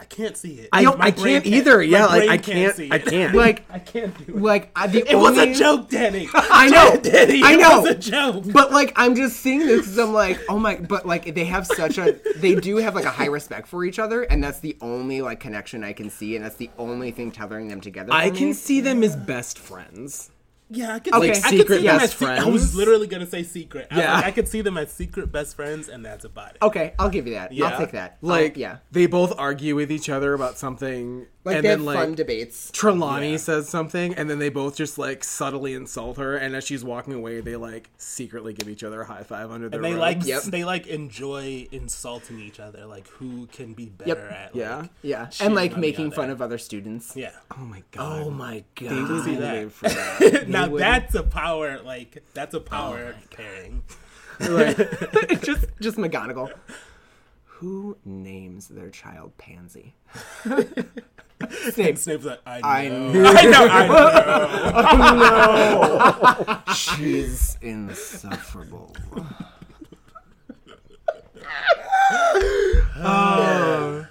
[0.01, 0.69] I can't see it.
[0.71, 1.77] I, My I brain can't either.
[1.77, 2.75] my Yeah, like I can't.
[2.75, 3.35] see I can't.
[3.39, 4.41] Like, I can't do it.
[4.41, 6.29] like I, the It was a joke, Danny.
[6.33, 8.45] I know, Danny, I it was a joke.
[8.51, 11.67] But like, I'm just seeing this because I'm like, oh my, but like, they have
[11.67, 14.77] such a, they do have like a high respect for each other, and that's the
[14.81, 18.13] only like connection I can see, and that's the only thing tethering them together.
[18.13, 18.53] I for can me.
[18.53, 20.31] see them as best friends.
[20.71, 21.33] Yeah, I could Okay.
[21.33, 23.87] see, I Secret could see them best as se- I was literally gonna say secret.
[23.89, 24.13] I, Yeah.
[24.13, 26.57] like, I could see them as secret best friends, and that's about it.
[26.61, 27.51] Okay, I'll give you that.
[27.51, 27.69] Yeah.
[27.69, 28.17] I'll take that.
[28.21, 31.79] Like, I'll- yeah, they both argue with each other about something, like and they then
[31.79, 32.69] have like fun debates.
[32.71, 33.37] Trelawney Yeah.
[33.37, 37.13] says something, and then they both just like subtly insult her, and as she's walking
[37.13, 39.99] away, they like secretly give each other a high five under their And they robes.
[40.01, 40.43] like Yep.
[40.43, 44.31] they like enjoy insulting each other, like who can be better Yep.
[44.31, 44.77] at Yeah.
[44.77, 47.13] like, Yeah, and like making fun of other students.
[47.15, 47.31] Yeah.
[47.57, 48.21] Oh my oh god.
[48.27, 49.09] Oh my god.
[49.09, 50.47] would see be that.
[50.59, 50.59] live for that.
[50.59, 53.83] now They would- that's a power like that's a power oh pairing.
[55.41, 56.51] just just McGonagall.
[57.45, 59.93] Who names their child Pansy?
[61.71, 61.97] Snape.
[61.97, 63.23] Snape's like, I know.
[63.25, 63.67] I I know.
[64.75, 66.73] I know.
[66.73, 68.95] She's insufferable.
[72.97, 74.05] oh.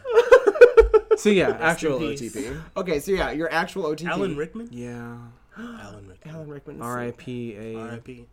[1.16, 1.98] So yeah, actual.
[2.00, 2.60] OTP.
[2.76, 4.06] Okay, so yeah, your actual OTP.
[4.08, 4.68] Alan Rickman.
[4.70, 5.16] Yeah.
[5.58, 6.07] Alan Rickman.
[6.48, 6.82] Alan Rickman.
[6.82, 7.56] R.I.P.
[7.56, 8.26] A R.I.P.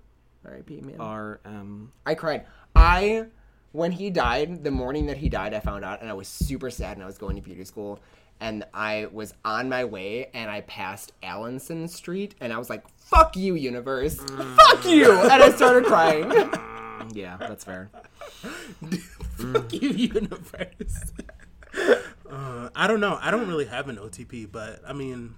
[0.45, 0.81] R.I.P.
[0.81, 0.95] Man.
[0.99, 1.91] R M.
[2.05, 2.45] I cried.
[2.75, 3.25] I
[3.71, 6.69] when he died, the morning that he died, I found out, and I was super
[6.69, 6.95] sad.
[6.95, 7.99] And I was going to beauty school,
[8.39, 12.87] and I was on my way, and I passed Allenson Street, and I was like,
[12.97, 14.15] "Fuck you, universe!
[14.17, 16.31] Fuck you!" And I started crying.
[17.13, 17.91] Yeah, that's fair.
[19.37, 21.11] Fuck you, universe.
[22.31, 23.19] uh, I don't know.
[23.21, 25.35] I don't really have an OTP, but I mean,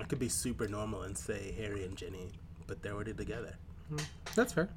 [0.00, 2.30] I could be super normal and say Harry and Ginny,
[2.66, 3.54] but they're already together.
[3.88, 3.98] Hmm.
[4.34, 4.68] That's fair.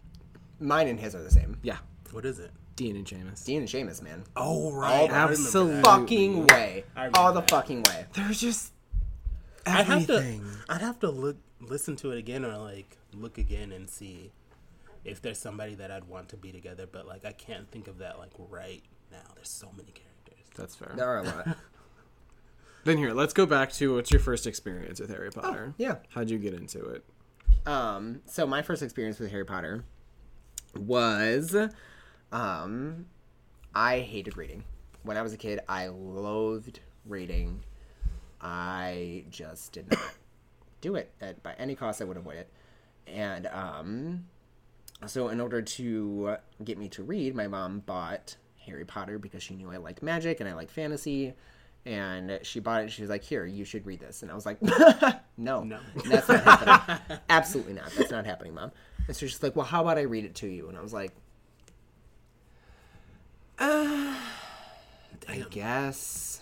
[0.60, 1.58] Mine and his are the same.
[1.64, 1.78] Yeah.
[2.12, 2.52] What is it?
[2.76, 3.44] Dean and Seamus.
[3.46, 4.24] Dean and Seamus, man.
[4.36, 5.82] Oh right, I remember Absolutely.
[5.82, 6.84] Fucking way.
[6.96, 7.50] I remember All the that.
[7.50, 8.06] fucking way.
[8.14, 8.72] There's just
[9.66, 10.14] I'd have to.
[10.18, 10.46] everything.
[10.70, 14.32] I'd have to look, listen to it again, or like look again and see
[15.04, 16.86] if there's somebody that I'd want to be together.
[16.90, 19.18] But like, I can't think of that like right now.
[19.36, 20.46] There's so many characters.
[20.56, 20.94] That's fair.
[20.96, 21.48] There are a lot.
[22.88, 25.74] Then here, let's go back to what's your first experience with Harry Potter?
[25.78, 25.98] yeah.
[26.08, 27.04] How'd you get into it?
[27.66, 29.84] Um, so my first experience with Harry Potter
[30.74, 31.54] was,
[32.32, 33.08] um,
[33.76, 34.64] I hated reading.
[35.04, 37.60] When I was a kid, I loathed reading.
[38.40, 40.00] I just did not
[40.80, 42.02] do it at, by any cost.
[42.02, 42.50] I would avoid it.
[43.06, 44.28] And um,
[45.08, 49.56] so, in order to get me to read, my mom bought Harry Potter because she
[49.56, 51.34] knew I liked magic and I liked fantasy.
[51.88, 52.92] And she bought it.
[52.92, 54.62] She was like, "Here, you should read this." And I was like,
[55.38, 55.80] "No, No.
[56.10, 57.20] that's not happening.
[57.30, 57.90] Absolutely not.
[57.98, 58.72] That's not happening, mom."
[59.08, 60.92] And so she's like, "Well, how about I read it to you?" And I was
[60.92, 61.14] like,
[63.60, 64.18] "I
[65.26, 65.48] Damn.
[65.50, 66.42] guess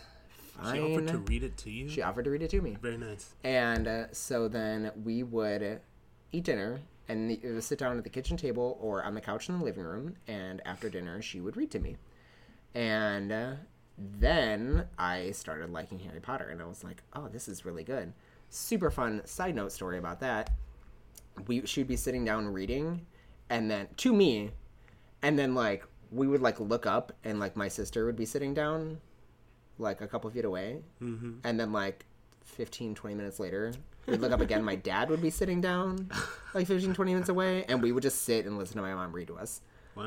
[0.72, 1.90] She offered to read it to you.
[1.90, 2.78] She offered to read it to me.
[2.82, 3.34] Very nice.
[3.44, 5.80] And uh, so then we would
[6.32, 9.48] eat dinner and it would sit down at the kitchen table or on the couch
[9.50, 10.16] in the living room.
[10.28, 11.98] And after dinner, she would read to me.
[12.74, 13.52] And uh,
[13.98, 18.14] then I started liking Harry Potter and I was like, oh, this is really good.
[18.50, 20.52] Super fun side note story about that.
[21.48, 23.06] We she would be sitting down reading,
[23.50, 24.52] and then to me,
[25.22, 28.54] and then like we would like look up, and like my sister would be sitting
[28.54, 29.02] down,
[29.78, 31.40] like a couple feet away, Mm-hmm.
[31.44, 32.06] and then like
[32.46, 33.74] 15 20 minutes later
[34.06, 36.08] we'd look up again my dad would be sitting down
[36.54, 39.12] like 15 20 minutes away and we would just sit and listen to my mom
[39.12, 39.62] read to us
[39.96, 40.06] Wow.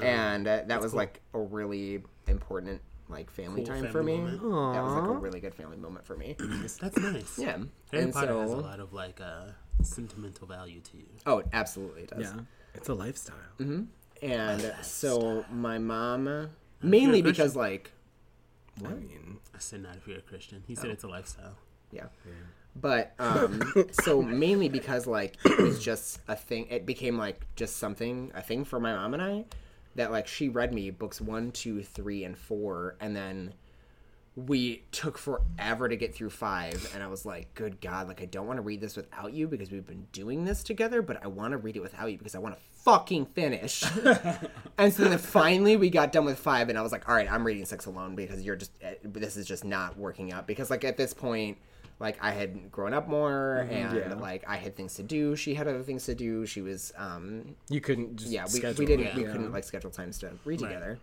[0.00, 4.32] and uh, that was like a really important like family Cool time for me family
[4.32, 6.36] that was like a really good family moment for me
[6.80, 7.38] That's nice.
[7.38, 7.58] yeah
[7.90, 9.44] Harry and Potter so has a lot of like uh,
[9.82, 11.06] sentimental value to you.
[11.26, 12.40] oh it absolutely does Yeah.
[12.74, 13.36] It's a lifestyle.
[14.22, 16.48] and so my mom
[16.82, 17.92] mainly because like
[18.84, 20.64] I mean, I said not if you're a Christian.
[20.66, 20.80] He Oh.
[20.80, 21.56] said it's a lifestyle.
[21.92, 22.06] yeah
[22.74, 23.62] but um
[23.92, 28.42] so mainly because like it was just a thing it became like just something a
[28.42, 29.44] thing for my mom and i
[29.94, 33.54] that like she read me books one two three and four and then
[34.36, 38.24] we took forever to get through five and i was like good god like i
[38.24, 41.28] don't want to read this without you because we've been doing this together but i
[41.28, 43.84] want to read it without you because i want to fucking finish.
[44.76, 47.30] And so then finally we got done with five and i was like all right
[47.30, 50.48] i'm reading six alone because you're just eh, this is just not working out.
[50.48, 51.58] Because like at this point
[52.04, 54.14] like i had grown up more and Yeah.
[54.14, 57.54] like i had things to do she had other things to do she was um
[57.68, 59.14] you couldn't just yeah we, schedule we didn't it.
[59.16, 59.32] we Yeah.
[59.32, 60.68] couldn't like schedule times to read Right.
[60.68, 60.98] together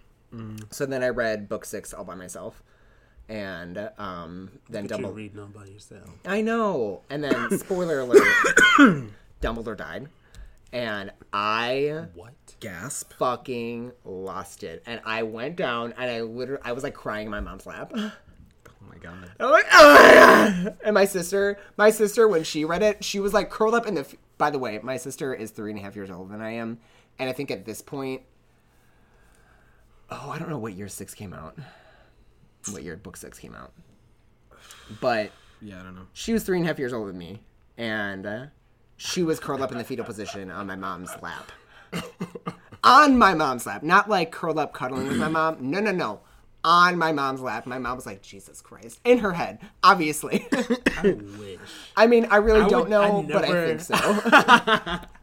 [0.69, 2.63] so then i read book six all by myself
[3.27, 6.09] and um then you're double reading all by yourself.
[6.25, 8.21] i know and then spoiler alert
[9.41, 10.07] dumbledore died
[10.73, 12.33] and i What?
[12.59, 13.11] gasp.
[13.13, 17.31] fucking lost it and i went down and i literally i was like crying in
[17.31, 17.91] my mom's lap
[19.01, 19.31] god.
[19.39, 20.13] I'm like, oh my
[20.63, 20.77] God.
[20.83, 23.95] And my sister, my sister, when she read it, she was like curled up in
[23.95, 24.01] the.
[24.01, 26.51] F- By the way, my sister is three and a half years older than I
[26.51, 26.79] am,
[27.19, 28.21] and I think at this point,
[30.09, 31.57] oh, I don't know what year six came out,
[32.71, 33.71] what year book six came out,
[34.99, 36.07] but Yeah, I don't know.
[36.13, 37.41] she was three and a half years older than me,
[37.77, 38.45] and uh,
[38.97, 41.51] she was curled up in the fetal position on my mom's lap.
[42.83, 45.57] on my mom's lap, not like curled up cuddling with my mom.
[45.59, 46.21] No, no, no.
[46.63, 47.65] On my mom's lap.
[47.65, 48.99] My mom was like, Jesus Christ.
[49.03, 50.45] In her head, obviously.
[50.97, 51.59] I wish.
[51.97, 54.99] I mean, I really I don't would- know, I but I think so.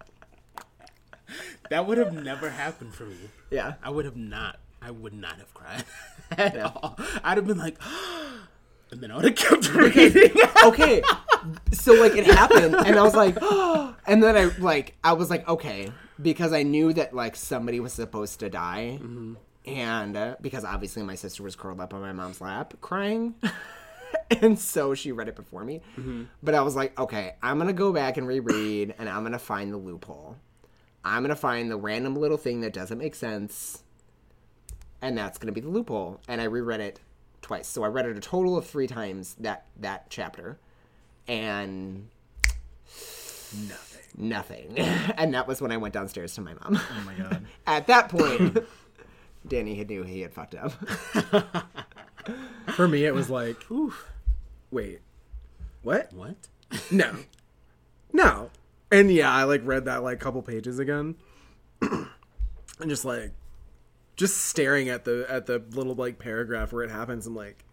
[1.70, 3.16] That would have never happened for me.
[3.50, 3.74] yeah.
[3.82, 4.58] I would have not.
[4.80, 5.84] I would not have cried
[6.30, 6.96] at all.
[7.22, 7.76] I'd have been like,
[8.90, 10.32] and then I would have kept reading.
[10.64, 11.02] Okay.
[11.72, 13.36] So, like, it happened, and I was like,
[14.06, 17.92] and then I, like, I was like, okay, because I knew that, like, somebody was
[17.92, 18.98] supposed to die.
[19.02, 19.34] Mm-hmm.
[19.76, 23.34] And uh, because obviously my sister was curled up on my mom's lap crying.
[24.30, 25.82] and so she read it before me.
[26.42, 29.72] But I was like, okay, I'm gonna go back and reread, and I'm gonna find
[29.72, 30.36] the loophole.
[31.04, 33.82] I'm gonna find the random little thing that doesn't make sense,
[35.02, 36.20] and that's gonna be the loophole.
[36.28, 37.00] And I reread it
[37.42, 40.58] twice, so I read it a total of three times that that chapter,
[41.26, 42.08] and
[43.68, 44.28] Nothing.
[44.28, 44.78] nothing.
[44.78, 46.76] and that was when I went downstairs to my mom.
[46.78, 47.44] Oh my god.
[47.66, 48.58] At that point,
[49.46, 50.72] Danny had knew he had fucked up.
[52.74, 53.56] For me, it was like,
[54.70, 55.00] wait,
[55.82, 56.12] what?
[56.12, 56.36] What?
[56.90, 57.16] No,
[58.12, 58.50] no.
[58.90, 61.16] And yeah, I like read that like couple pages again,
[61.80, 62.08] and
[62.86, 63.32] just like,
[64.16, 67.26] just staring at the at the little like paragraph where it happens.
[67.26, 67.64] I'm like,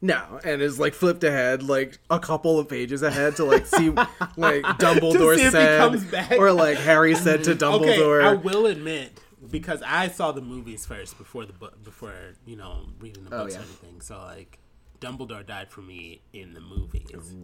[0.00, 3.90] no, and it's like flipped ahead like a couple of pages ahead to like see
[4.36, 7.80] like Dumbledore see said, or like Harry said to Dumbledore.
[7.80, 8.24] Okay, Dumbledore.
[8.24, 12.12] I will admit because I saw the movies first before the book, before
[12.46, 13.60] you know reading the Oh, books yeah.
[13.60, 14.00] or anything.
[14.00, 14.58] So like,
[15.00, 17.34] Dumbledore died for me in the movies.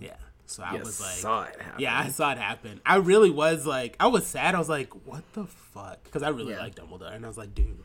[0.00, 1.80] Yeah, so I You was like, saw it happen.
[1.80, 2.80] yeah, I saw it happen.
[2.86, 4.54] I really was like, I was sad.
[4.54, 6.02] I was like, what the fuck?
[6.04, 6.60] Because I really Yeah.
[6.60, 7.78] like Dumbledore, and I was like, dude.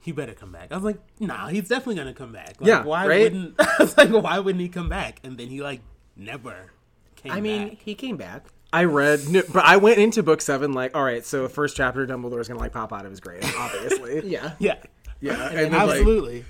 [0.00, 0.70] He better come back.
[0.70, 2.60] I was like, nah, he's definitely gonna come back.
[2.60, 3.22] Like, Yeah, why right?
[3.22, 3.54] wouldn't?
[3.60, 5.18] I was like, why wouldn't he come back?
[5.24, 5.80] And then he like
[6.14, 6.70] never
[7.16, 7.78] came I mean, back.
[7.82, 8.46] he came back.
[8.76, 9.20] I read,
[9.52, 12.72] but I went into book seven like, all right, so first chapter, Dumbledore's gonna like
[12.72, 14.28] pop out of his grave, obviously.
[14.28, 14.52] Yeah.
[14.58, 14.76] Yeah,
[15.22, 16.44] yeah, and then, like, absolutely.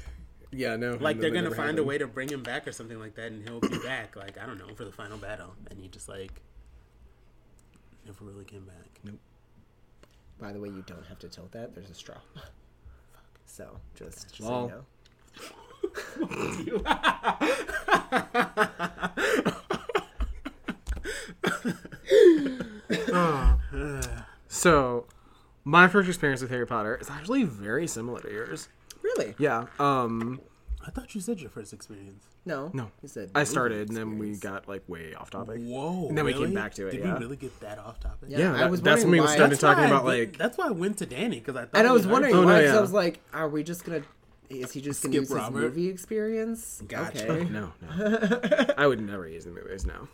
[0.51, 2.99] yeah, no, like they're gonna never find a way to bring him back or something
[2.99, 4.17] like that, and he'll be back.
[4.17, 6.33] Like I don't know for the final battle, and he just like
[8.05, 8.99] never really came back.
[9.05, 9.21] Nope.
[10.41, 11.77] By the way, you don't have to tilt that.
[11.77, 12.17] There's a straw.
[13.49, 14.69] So, just, just Lol.
[14.69, 14.85] so
[16.67, 16.93] you know.
[24.48, 25.07] So,
[25.64, 28.68] my first experience with Harry Potter is actually very similar to yours.
[29.02, 29.35] Really?
[29.38, 29.66] Yeah.
[29.79, 30.40] Um,
[30.87, 32.24] I thought you said your first experience.
[32.44, 32.70] No.
[32.72, 32.90] No.
[33.02, 35.61] He said I started, and then we got like way off topic.
[35.61, 36.09] Whoa!
[36.09, 37.14] And then we came back to it, Did yeah.
[37.14, 38.29] we really get that off topic?
[38.31, 40.38] Yeah, Yeah, I was that's when we why- started That's talking why I about like.
[40.38, 41.70] That's why I went to Danny because I thought.
[41.74, 42.79] And I was our wondering Oh, first- no, yeah.
[42.79, 44.02] I was like, are we just gonna?
[44.48, 46.81] Is he just gonna Skip use his movie experience?
[46.87, 47.29] Gotcha.
[47.33, 47.44] Okay.
[47.50, 48.40] No, no.
[48.79, 49.85] I would never use the movies.
[49.85, 50.07] No,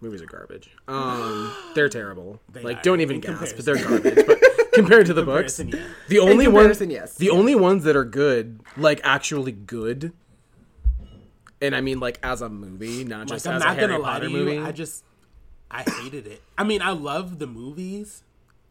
[0.00, 0.70] movies are garbage.
[0.86, 2.40] Um, they're terrible.
[2.52, 3.56] They like, are, don't even in gasp.
[3.56, 4.26] But they're garbage.
[4.26, 4.38] But
[4.72, 5.80] compared to the books, yeah.
[6.08, 7.14] the only one, comparison, yes.
[7.16, 10.12] the only ones that are good, like actually good,
[11.60, 13.88] and I mean like as a movie, not Like just I'm as not a Harry
[13.88, 14.58] gonna lie Potter to you, movie.
[14.58, 15.04] I just
[15.70, 16.42] I hated it.
[16.56, 18.22] I mean, I love the movies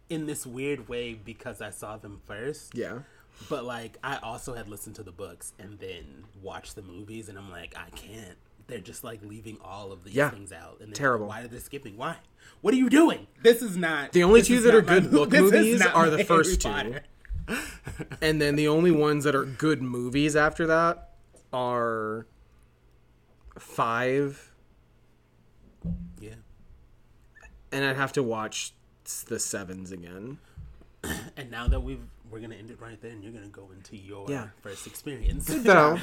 [0.10, 2.76] in this weird way because I saw them first.
[2.76, 3.00] yeah.
[3.50, 7.38] But like I also had listened to the books and then watched the movies and
[7.38, 8.38] I'm like, I can't.
[8.68, 10.30] They're just like leaving all of these Yeah.
[10.30, 10.78] things out.
[10.82, 11.28] And they're Terrible.
[11.28, 11.96] Like, Why are they skipping?
[11.98, 12.18] Why?
[12.62, 13.28] What are you doing?
[13.42, 16.24] This is not The only two that are good mo- book movies are the Harry
[16.26, 16.96] first two.
[18.22, 21.14] And then the only ones that are good movies after that
[21.54, 22.28] are
[23.58, 24.52] five,
[26.20, 26.34] Yeah.
[27.72, 28.74] and I'd have to watch
[29.28, 30.40] the sevens again.
[31.38, 33.96] And now that we've we're gonna end it right there and you're gonna go into
[33.96, 34.50] your Yeah.
[34.62, 35.46] first experience.
[35.64, 35.98] So,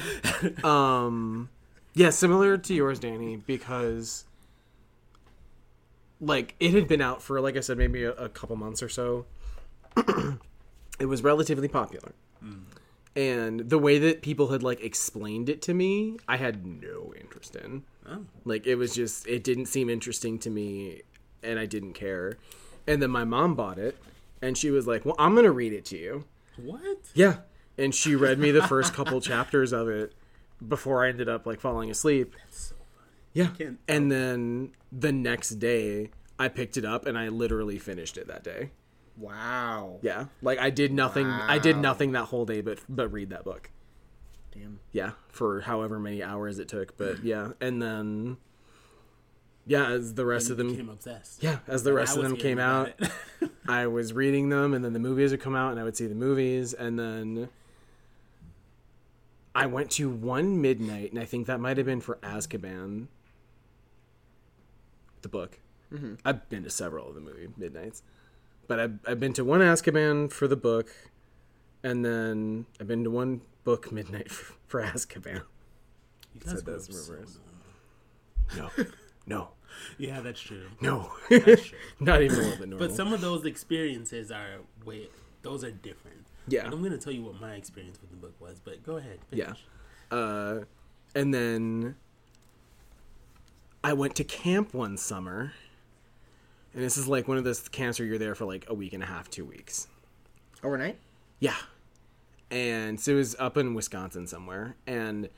[0.67, 1.49] um,
[1.95, 4.25] yeah, similar to yours, Danny, because
[6.19, 8.89] like it had been out for, like I said, maybe a, a couple months or
[8.89, 9.25] so.
[10.99, 12.11] it was relatively popular,
[12.43, 12.63] mm.
[13.15, 17.55] and the way that people had like explained it to me, I had no interest
[17.55, 17.83] in.
[18.07, 18.25] Oh.
[18.43, 21.01] Like it was just, it didn't seem interesting to me,
[21.41, 22.37] and I didn't care.
[22.85, 23.97] And then my mom bought it,
[24.41, 26.25] and she was like, "Well, I'm gonna read it to you."
[26.57, 26.97] What?
[27.13, 27.37] Yeah.
[27.77, 30.13] And she read me the first couple chapters of it
[30.65, 32.35] before I ended up like falling asleep.
[33.33, 33.47] Yeah.
[33.57, 38.27] can't- And then the next day I picked it up and I literally finished it
[38.27, 38.71] that day.
[39.17, 39.99] Wow.
[40.01, 40.25] Yeah.
[40.41, 43.69] Like I did nothing I did nothing that whole day but but read that book.
[44.53, 44.79] Damn.
[44.93, 47.51] Yeah, for however many hours it took, but yeah.
[47.59, 48.37] And then
[49.67, 51.41] yeah, as the rest of them became obsessed.
[51.43, 52.93] yeah, as the rest of them came out.
[53.67, 56.05] I was reading them, and then the movies would come out, and I would see
[56.05, 57.49] the movies, and then
[59.55, 63.07] I went to one midnight, and I think that might have been for Azkaban,
[65.21, 65.59] the book.
[65.93, 66.15] Mm-hmm.
[66.25, 68.03] I've been to several of the movie midnights,
[68.67, 70.89] but I've, I've been to one Azkaban for the book,
[71.83, 75.41] and then I've been to one book midnight for, for Azkaban.
[76.33, 77.39] You guys Said those obs-
[78.57, 78.69] No,
[79.25, 79.47] no,
[79.97, 80.67] Yeah, that's true.
[80.81, 81.77] no, That's true.
[82.01, 82.87] not even a little bit normal.
[82.87, 85.07] But some of those experiences are way
[85.43, 86.25] those are different.
[86.47, 86.65] Yeah.
[86.65, 89.19] I'm gonna tell you what my experience with the book was, but go ahead.
[89.31, 89.53] Yeah.
[90.11, 90.61] Uh,
[91.15, 91.95] and then
[93.83, 95.53] I went to camp one summer.
[96.73, 98.93] And this is like one of those camps where you're there for like a week
[98.93, 99.87] and a half, two weeks.
[100.63, 100.97] Overnight?
[101.39, 101.55] Yeah.
[102.51, 104.75] And so it was up in Wisconsin somewhere.
[104.85, 105.29] And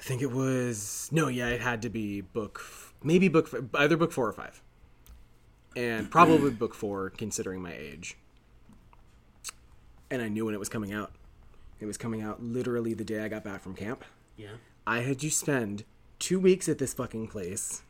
[0.00, 2.62] I think it was no, yeah, it had to be book,
[3.02, 4.62] maybe book either book four or five,
[5.76, 8.16] and probably book four, considering my age.
[10.10, 11.12] And I knew when it was coming out.
[11.80, 14.04] It was coming out literally the day I got back from camp.
[14.36, 14.56] Yeah.
[14.86, 15.84] I had to spend
[16.18, 17.82] two weeks at this fucking place,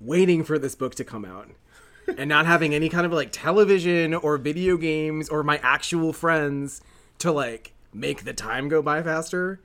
[0.00, 1.48] waiting for this book to come out,
[2.18, 6.82] and not having any kind of like television or video games or my actual friends
[7.18, 9.60] to like make the time go by faster.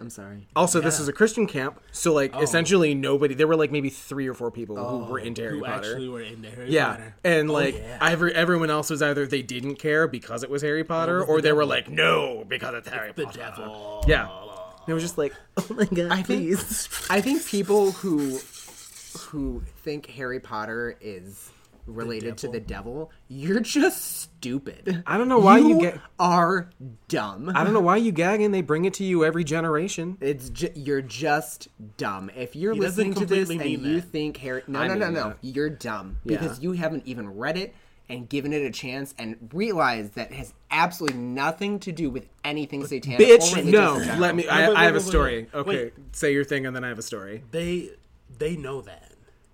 [0.00, 0.24] It was hell.
[0.24, 0.46] I'm sorry.
[0.56, 1.02] Also, this Yeah.
[1.02, 2.40] is a Christian camp, so like oh.
[2.40, 3.34] essentially nobody.
[3.34, 5.22] There were like maybe three or four people who were oh.
[5.24, 5.90] into Harry Who Potter.
[5.92, 6.70] actually were into Harry Potter.
[6.72, 7.14] yeah, Potter.
[7.24, 7.98] and Oh, like yeah.
[8.00, 11.36] every, everyone else was either they didn't care because it was Harry Potter, was or
[11.36, 13.38] the they were like no because it's Harry the Potter.
[13.38, 14.04] devil.
[14.06, 14.28] Yeah,
[14.86, 16.88] it was just like oh my god, I think please.
[17.10, 18.38] I think people who
[19.18, 21.50] who think Harry Potter is
[21.88, 25.02] related to the devil, you're just stupid.
[25.06, 26.70] I don't know why you get- are
[27.08, 27.50] dumb.
[27.54, 30.16] I don't know why you gag and they bring it to you every generation.
[30.20, 32.30] It's ju- you're just dumb.
[32.36, 34.10] If you're He listening to this and mean you that.
[34.10, 35.38] think Harry, no, I no, no, no, that.
[35.42, 36.38] you're dumb Yeah.
[36.38, 37.74] because you haven't even read it
[38.10, 42.26] and given it a chance and realized that it has absolutely nothing to do with
[42.44, 43.20] anything satanic.
[43.26, 43.94] Bitch, no.
[44.18, 44.46] Let me.
[44.48, 45.36] I, wait, I have wait, a story.
[45.52, 45.54] wait.
[45.54, 45.92] Okay, Wait.
[46.12, 47.42] say your thing, and then I have a story.
[47.50, 47.90] They
[48.38, 49.07] they know that.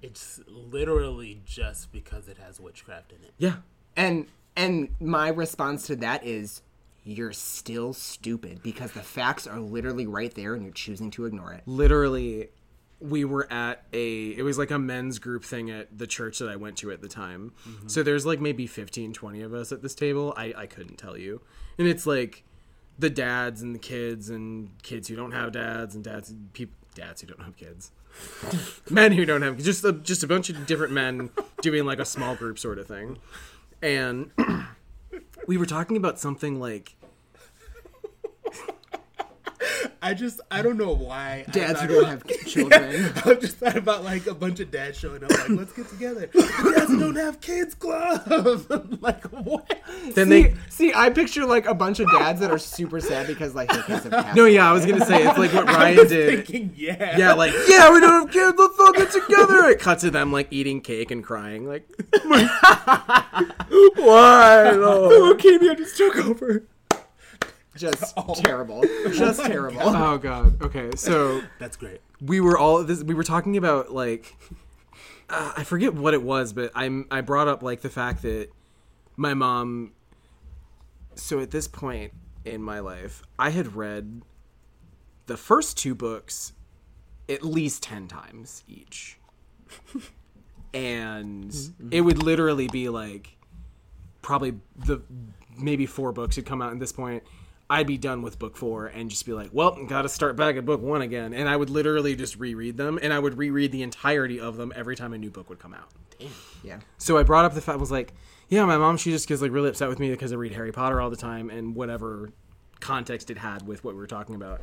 [0.05, 3.33] It's literally just because it has witchcraft in it.
[3.39, 3.57] Yeah,
[3.97, 6.63] And and my response to that is
[7.05, 11.53] you're still stupid because the facts are literally right there and you're choosing to ignore
[11.53, 11.63] it.
[11.67, 12.49] literally
[13.01, 16.49] we were at a it was like a men's group thing at the church that
[16.49, 17.53] i went to at the time.
[17.69, 17.89] Mm-hmm.
[17.89, 20.33] So there's like maybe 15 20 of us at this table.
[20.37, 21.43] I i couldn't tell you.
[21.79, 22.45] And it's like
[22.99, 27.21] the dads and the kids and kids who don't have dads and dads people dads
[27.21, 27.91] who don't have kids
[28.91, 32.05] men who don't have just a, just a bunch of different men doing like a
[32.05, 33.19] small group sort of thing.
[33.83, 34.31] And
[35.47, 36.97] we were talking about something like
[40.03, 41.45] I just I don't know why.
[41.51, 43.13] Dads who don't about- have children.
[43.25, 46.27] I just thought about like a bunch of dads showing up, like, let's get together.
[46.35, 48.67] Dads who don't have kids club.
[49.01, 49.67] like what?
[50.15, 53.27] then see, they see, I picture like a bunch of dads that are super sad
[53.27, 54.37] because like their kids have passed.
[54.37, 57.53] no yeah i was gonna say it's like what ryan did Thinking, yeah, Yeah, like,
[57.69, 59.69] yeah, we don't have kids, let's all get together.
[59.71, 61.89] It cuts to them like eating cake and crying, like
[63.97, 64.71] Why?
[64.75, 65.09] No.
[65.35, 66.65] leukemia Oh, just took over.
[67.77, 68.83] Just terrible,
[69.13, 69.81] just terrible.
[69.83, 70.61] Oh god.
[70.63, 72.01] Okay, so That's great.
[72.21, 74.37] we were all this we were talking about like
[75.29, 78.49] uh, I forget what it was, but I'm I brought up like the fact that
[79.17, 79.93] my mom
[81.15, 82.13] so at this point
[82.45, 84.23] in my life, I had read
[85.27, 86.53] the first two books
[87.29, 89.19] at least 10 times each.
[90.75, 91.55] and
[91.91, 93.37] it would literally be like
[94.23, 95.01] probably the
[95.57, 97.23] maybe four books had come out at this point.
[97.71, 100.57] I'd be done with book four and just be like, well, got to start back
[100.57, 101.33] at book one again.
[101.33, 104.73] And I would literally just reread them and I would reread the entirety of them
[104.77, 105.89] every time a new book would come out.
[106.63, 108.13] Yeah, So I brought up the fact, I was like,
[108.49, 110.73] yeah, my mom, she just gets like really upset with me because I read Harry
[110.73, 112.31] Potter all the time and whatever
[112.81, 114.61] context it had with what we were talking about.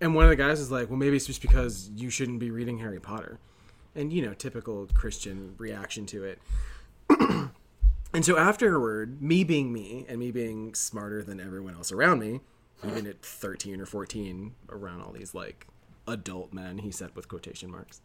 [0.00, 2.50] And one of the guys is like, well, maybe it's just because you shouldn't be
[2.50, 3.38] reading Harry Potter.
[3.94, 6.40] And, you know, typical Christian reaction to it.
[8.12, 12.40] and so afterward, me being me and me being smarter than everyone else around me,
[12.86, 15.66] even at 13 or 14, around all these like
[16.08, 18.00] adult men, he said with quotation marks.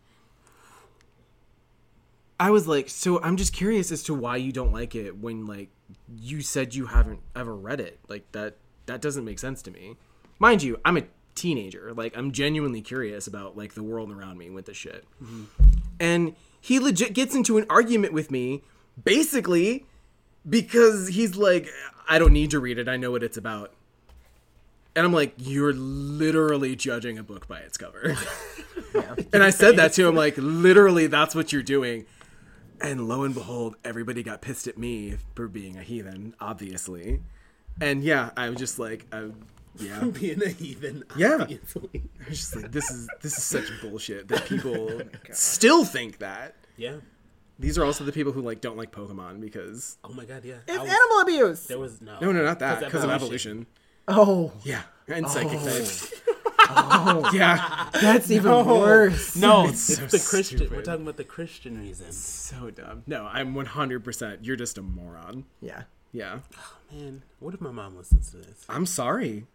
[2.39, 5.45] I was like, so I'm just curious as to why you don't like it when
[5.45, 5.69] like
[6.17, 7.99] you said you haven't ever read it.
[8.07, 9.95] Like that that doesn't make sense to me.
[10.37, 11.93] Mind you, I'm a teenager.
[11.93, 15.05] Like I'm genuinely curious about like the world around me with this shit.
[15.23, 15.45] Mm-hmm.
[15.99, 18.63] And he legit gets into an argument with me
[19.01, 19.85] basically
[20.47, 21.69] because he's like
[22.07, 22.87] I don't need to read it.
[22.87, 23.73] I know what it's about.
[24.95, 28.15] And I'm like, you're literally judging a book by its cover.
[29.33, 32.05] And I said that to him, like, literally, that's what you're doing.
[32.79, 37.21] And lo and behold, everybody got pissed at me for being a heathen, obviously.
[37.81, 39.31] And yeah, I was just like, I,
[39.77, 41.03] yeah, Being a heathen.
[41.17, 41.39] Yeah.
[41.41, 42.03] obviously.
[42.29, 46.55] was just like, this is this is such bullshit that people oh still think that.
[46.77, 46.97] Yeah.
[47.57, 50.43] These are also the people who like don't like Pokemon because Oh my god.
[50.43, 50.55] Yeah.
[50.67, 51.65] it's was- animal abuse.
[51.67, 52.17] There was no.
[52.19, 53.65] no, no, not that because of evolution.
[54.07, 55.29] Oh, Yeah, and oh.
[55.29, 56.13] psychic types.
[56.67, 59.35] Oh yeah, that's even worse.
[59.35, 60.67] No, It's it's, so the Christian.
[60.71, 62.11] We're talking about the Christian reason.
[62.11, 63.03] so dumb.
[63.05, 64.03] No, I'm 100.
[64.03, 65.45] percent You're just a moron.
[65.61, 65.83] Yeah.
[66.11, 68.65] Yeah, Oh Man, what if my mom listens to this?
[68.67, 69.45] I'm sorry.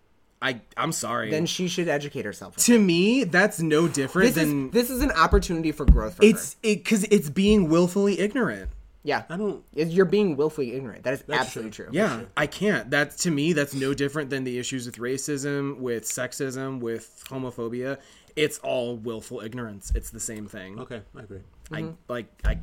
[0.43, 1.31] I I'm sorry.
[1.31, 2.57] Then she should educate herself.
[2.57, 6.17] to me, that's no different This than is this is an opportunity for growth.
[6.17, 8.71] For it's it because it's being willfully ignorant.
[9.03, 9.65] Yeah, I don't.
[9.73, 11.05] You're being willfully ignorant.
[11.05, 11.89] That is absolutely true.
[11.91, 12.91] Yeah, I can't.
[12.91, 17.99] That's to me, that's no different than the issues with racism, with sexism, with homophobia.
[18.37, 19.91] It's all willful ignorance.
[19.95, 20.79] It's the same thing.
[20.79, 21.41] Okay, I agree.
[21.71, 21.93] I mm-hmm.
[22.09, 22.59] like I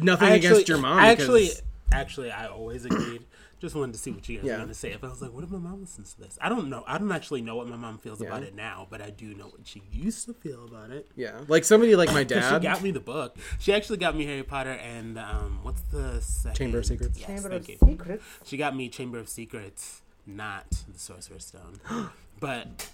[0.00, 0.98] nothing I against actually- your mom.
[0.98, 1.50] I actually,
[1.92, 3.24] actually, I always agreed.
[3.62, 4.52] Just wanted to see what you guys Yeah.
[4.54, 4.90] were going to say.
[4.90, 6.36] If I was like, what if my mom listens to this?
[6.40, 6.82] I don't know.
[6.84, 9.44] I don't actually know what my mom feels about it now, but I do know
[9.46, 11.08] what she used to feel about it.
[11.14, 12.62] yeah, like somebody like my 'Cause She dad.
[12.62, 13.36] got me the book.
[13.60, 16.56] She actually got me Harry Potter and um, what's the second?
[16.56, 17.16] Chamber of Secrets.
[17.16, 17.78] Yes, Chamber thank of you.
[17.86, 18.24] Secrets.
[18.44, 21.78] She got me Chamber of Secrets, not the Sorcerer's Stone.
[22.40, 22.90] but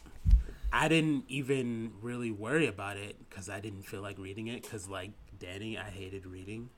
[0.70, 4.64] I didn't even really worry about it because I didn't feel like reading it.
[4.64, 6.68] Because, like Danny, I hated reading.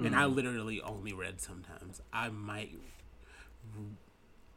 [0.00, 2.02] And I literally only read sometimes.
[2.12, 2.70] I might.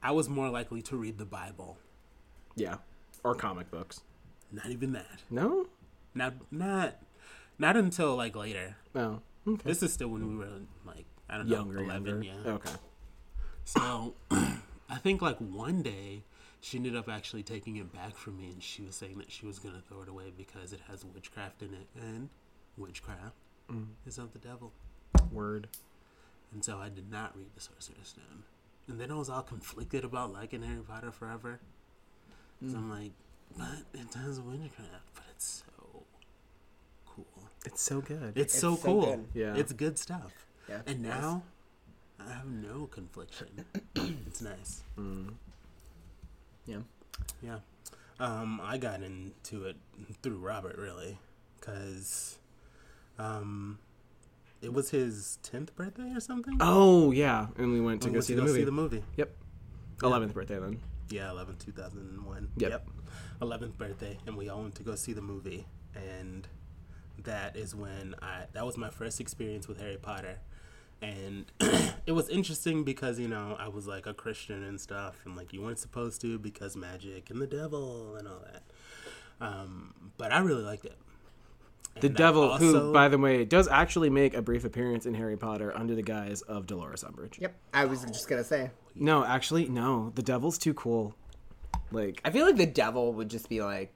[0.04, 1.78] I was more likely to read the Bible.
[2.56, 2.78] yeah,
[3.24, 4.02] or comic books.
[4.52, 5.22] Not even that.
[5.30, 5.68] No,
[6.14, 6.96] Not not
[7.58, 8.78] not until like later.
[8.94, 9.22] no.
[9.48, 9.62] Okay.
[9.66, 10.48] This is still when we were
[10.86, 12.22] like I don't know Younger, eleven.
[12.24, 12.42] younger.
[12.46, 12.52] Yeah.
[12.54, 12.74] Okay.
[13.66, 16.24] So I think like one day
[16.60, 19.46] she ended up actually taking it back from me, and she was saying that she
[19.46, 22.30] was gonna throw it away because it has witchcraft in it, and
[22.78, 23.36] witchcraft
[23.72, 23.88] mm.
[24.06, 24.72] is of the devil.
[25.32, 25.68] Word.
[26.54, 28.44] And so I did not read the Sorcerer's Stone.
[28.92, 31.62] And then I was all conflicted about liking Harry Potter forever.
[32.70, 33.12] So I'm like,
[33.58, 36.04] but it does witchcraft, but it's so
[37.06, 37.26] cool.
[37.66, 38.34] It's so good.
[38.36, 39.06] It's, so so cool.
[39.06, 39.26] good.
[39.34, 39.56] Yeah.
[39.56, 40.46] It's good stuff.
[40.68, 40.82] Yeah.
[40.86, 41.22] And Yes.
[41.22, 41.44] now
[42.20, 43.66] I have no confliction.
[43.96, 44.82] it's nice.
[46.66, 46.80] Yeah.
[47.42, 47.60] Yeah.
[48.20, 49.78] Um, I got into it
[50.22, 51.18] through Robert really,
[51.60, 52.38] because
[53.18, 53.80] um,
[54.62, 56.58] it was his tenth birthday or something.
[56.60, 58.60] oh yeah, and we went to go see the movie.
[58.60, 59.04] see the movie.
[59.18, 59.36] Yep.
[60.04, 60.80] Eleventh birthday then.
[61.10, 62.52] Yeah, 11, 2001.
[62.56, 62.88] Yep.
[63.42, 65.66] 11th birthday, and we all went to go see the movie.
[65.94, 66.48] And
[67.24, 70.40] that is when I, that was my first experience with Harry Potter.
[71.02, 71.52] And
[72.06, 75.52] it was interesting because, you know, I was like a Christian and stuff, and like
[75.52, 78.64] you weren't supposed to because magic and the devil and all that.
[79.46, 80.98] Um, but I really liked it.
[82.00, 85.14] The And I devil, who, by the way, does actually make a brief appearance in
[85.14, 87.40] Harry Potter under the guise of Dolores Umbridge.
[87.40, 87.56] Yep.
[87.74, 88.72] I was just gonna say.
[88.96, 90.12] No, actually, no.
[90.16, 91.16] The devil's too cool.
[91.92, 93.94] Like, I feel like the devil would just be like,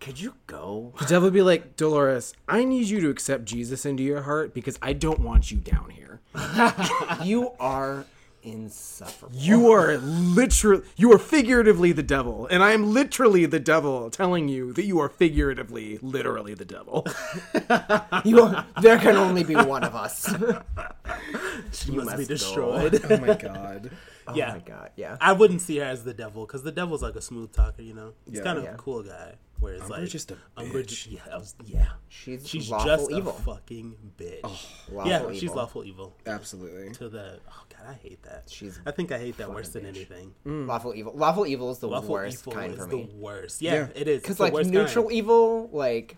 [0.00, 3.84] "Could you go?" the devil would be like, Dolores, I need you to accept Jesus
[3.84, 6.20] into your heart because I don't want you down here.
[7.24, 8.06] you are
[8.42, 9.36] insufferable.
[9.36, 14.48] You are literally, you are figuratively the devil, and I am literally the devil telling
[14.48, 17.06] you that you are figuratively, literally the devil.
[18.24, 20.26] You are, there can only be one of us.
[21.72, 23.00] she you must, be must destroyed.
[23.10, 23.90] oh my god.
[24.26, 24.52] Oh Yeah.
[24.52, 24.90] my god.
[24.96, 25.16] Yeah.
[25.20, 27.94] I wouldn't see her as the devil because the devil's like a smooth talker, you
[27.94, 28.12] know.
[28.28, 28.44] He's Yeah.
[28.44, 28.74] kind of Yeah.
[28.74, 29.34] a cool guy.
[29.60, 31.12] Whereas like just a Umbridge, bitch.
[31.12, 33.30] yeah, was, yeah, She's, she's lawful just evil.
[33.32, 34.40] a fucking bitch.
[34.42, 34.58] Oh,
[34.90, 35.34] lawful yeah, evil.
[35.34, 36.16] she's lawful evil.
[36.26, 36.92] Absolutely.
[36.94, 38.44] To the oh god, I hate that.
[38.48, 39.88] She's I think I hate that worse than bitch.
[39.88, 40.34] anything.
[40.46, 40.66] Mm.
[40.66, 41.12] lawful evil.
[41.14, 43.60] Lawful evil is the Lawful worst evil kind is for the worst.
[43.60, 43.88] Yeah, Yeah.
[43.94, 44.22] it is.
[44.22, 45.16] Because It's the like worst neutral kind.
[45.16, 46.16] evil, like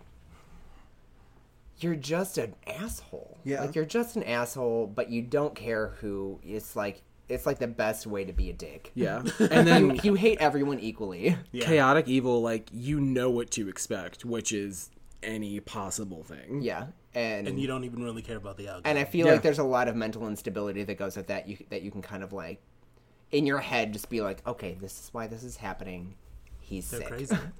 [1.79, 3.37] you're just an asshole.
[3.43, 3.61] Yeah.
[3.61, 6.39] Like you're just an asshole, but you don't care who.
[6.43, 8.91] It's like it's like the best way to be a dick.
[8.95, 9.23] Yeah.
[9.39, 11.37] And then You, you hate everyone equally.
[11.51, 11.65] Yeah.
[11.65, 14.89] chaotic evil, like, you know what to expect, which is
[15.21, 16.61] any possible thing.
[16.61, 16.87] Yeah.
[17.15, 18.83] And and you don't even really care about the outcome.
[18.85, 19.33] and I feel Yeah.
[19.33, 21.47] like there's a lot of mental instability that goes with that.
[21.47, 22.59] You that you can kind of like
[23.31, 26.15] in your head just be like, okay, this is why this is happening.
[26.59, 27.09] He's they're sick.
[27.09, 27.37] crazy.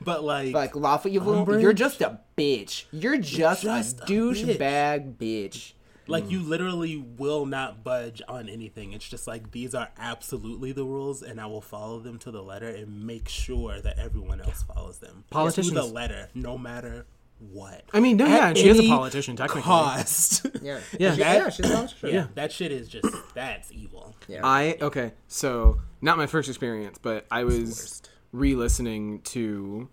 [0.00, 1.60] but like, But, like lawful evil, Umbridge?
[1.62, 2.84] you're just a bitch.
[2.92, 5.73] You're just, just a a douchebag bitch.
[6.06, 6.48] Like you mm.
[6.48, 8.92] literally will not budge on anything.
[8.92, 12.42] It's just like these are absolutely the rules, and I will follow them to the
[12.42, 17.06] letter and make sure that everyone else follows them Politicians to the letter, no matter
[17.38, 17.84] what.
[17.92, 19.62] I mean, no, At yeah, and she is a politician, technically.
[19.62, 20.46] Cost.
[20.62, 20.80] Yeah.
[20.98, 21.10] Yeah.
[21.10, 22.10] That- yeah, she's not sure.
[22.10, 24.14] yeah, that shit is just that's evil.
[24.28, 24.40] Yeah.
[24.44, 28.02] I okay, so not my first experience, but I was
[28.32, 29.88] re-listening to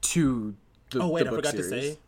[0.00, 0.54] to
[0.90, 1.98] the Oh wait, the I book forgot to say,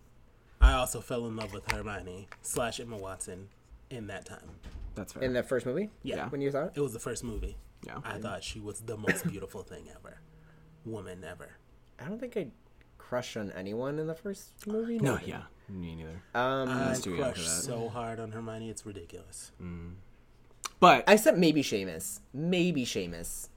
[0.60, 3.48] I also fell in love with Hermione slash Emma Watson
[3.90, 4.48] in that time.
[4.94, 5.22] That's fair.
[5.22, 5.90] In the first movie?
[6.02, 6.28] Yeah.
[6.28, 6.72] When you saw it?
[6.74, 7.56] It was the first movie.
[7.86, 7.98] Yeah.
[8.04, 10.20] I thought she was the most beautiful thing ever,
[10.84, 11.52] woman ever.
[11.98, 12.48] I don't think I
[12.98, 14.98] crushed on anyone in the first movie.
[14.98, 15.30] no, maybe.
[15.30, 16.22] yeah, me neither.
[16.34, 19.52] Um, I too young for crushed so hard on Hermione, it's ridiculous.
[20.78, 22.20] But I said maybe Seamus.
[22.34, 23.48] Maybe Seamus.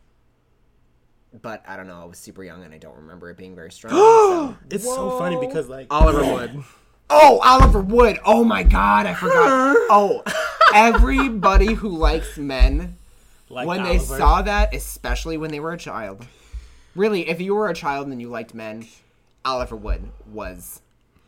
[1.42, 2.02] But I don't know.
[2.02, 3.92] I was super young and I don't remember it being very strong.
[3.94, 4.58] so.
[4.70, 6.64] It's so funny because like Oliver Wood.
[7.10, 8.20] Oh, Oliver Wood.
[8.26, 9.76] Oh my god, I forgot.
[9.90, 10.24] oh,
[10.74, 12.98] everybody who likes men
[13.50, 16.26] like when they Oliver, saw that, especially when they were a child.
[16.96, 18.88] Really, if you were a child and you liked men,
[19.46, 20.82] Oliver Wood was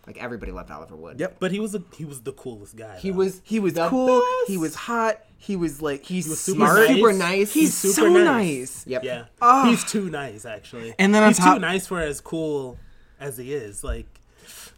[0.07, 1.19] Like everybody loved Oliver Wood.
[1.19, 1.37] Yep.
[1.39, 2.97] But he was a, he was the coolest guy.
[2.97, 3.17] He though.
[3.17, 4.21] was He was the cool.
[4.21, 4.47] best.
[4.47, 5.21] He was hot.
[5.37, 6.77] He was like he's was super smart.
[6.79, 6.87] nice.
[6.95, 7.53] super nice.
[7.53, 8.25] He's, super so nice.
[8.25, 8.87] nice.
[8.87, 9.03] Yep.
[9.03, 9.25] Yeah.
[9.41, 9.65] Ah.
[9.67, 10.95] He's too nice, actually.
[10.97, 12.77] And then on he's top- too nice for as cool
[13.19, 13.83] as he is.
[13.83, 14.07] Like,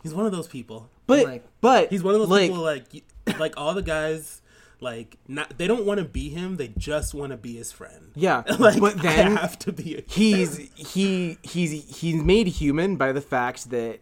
[0.04, 0.90] he's one of those people.
[1.06, 3.04] But Like- but He's one of those like, people like
[3.40, 4.42] like all the guys
[4.80, 6.58] like not they don't want to be him.
[6.58, 8.12] They just want to be his friend.
[8.16, 9.98] Yeah, like but then I have to be.
[9.98, 14.00] A he's he he's he's made human by the fact that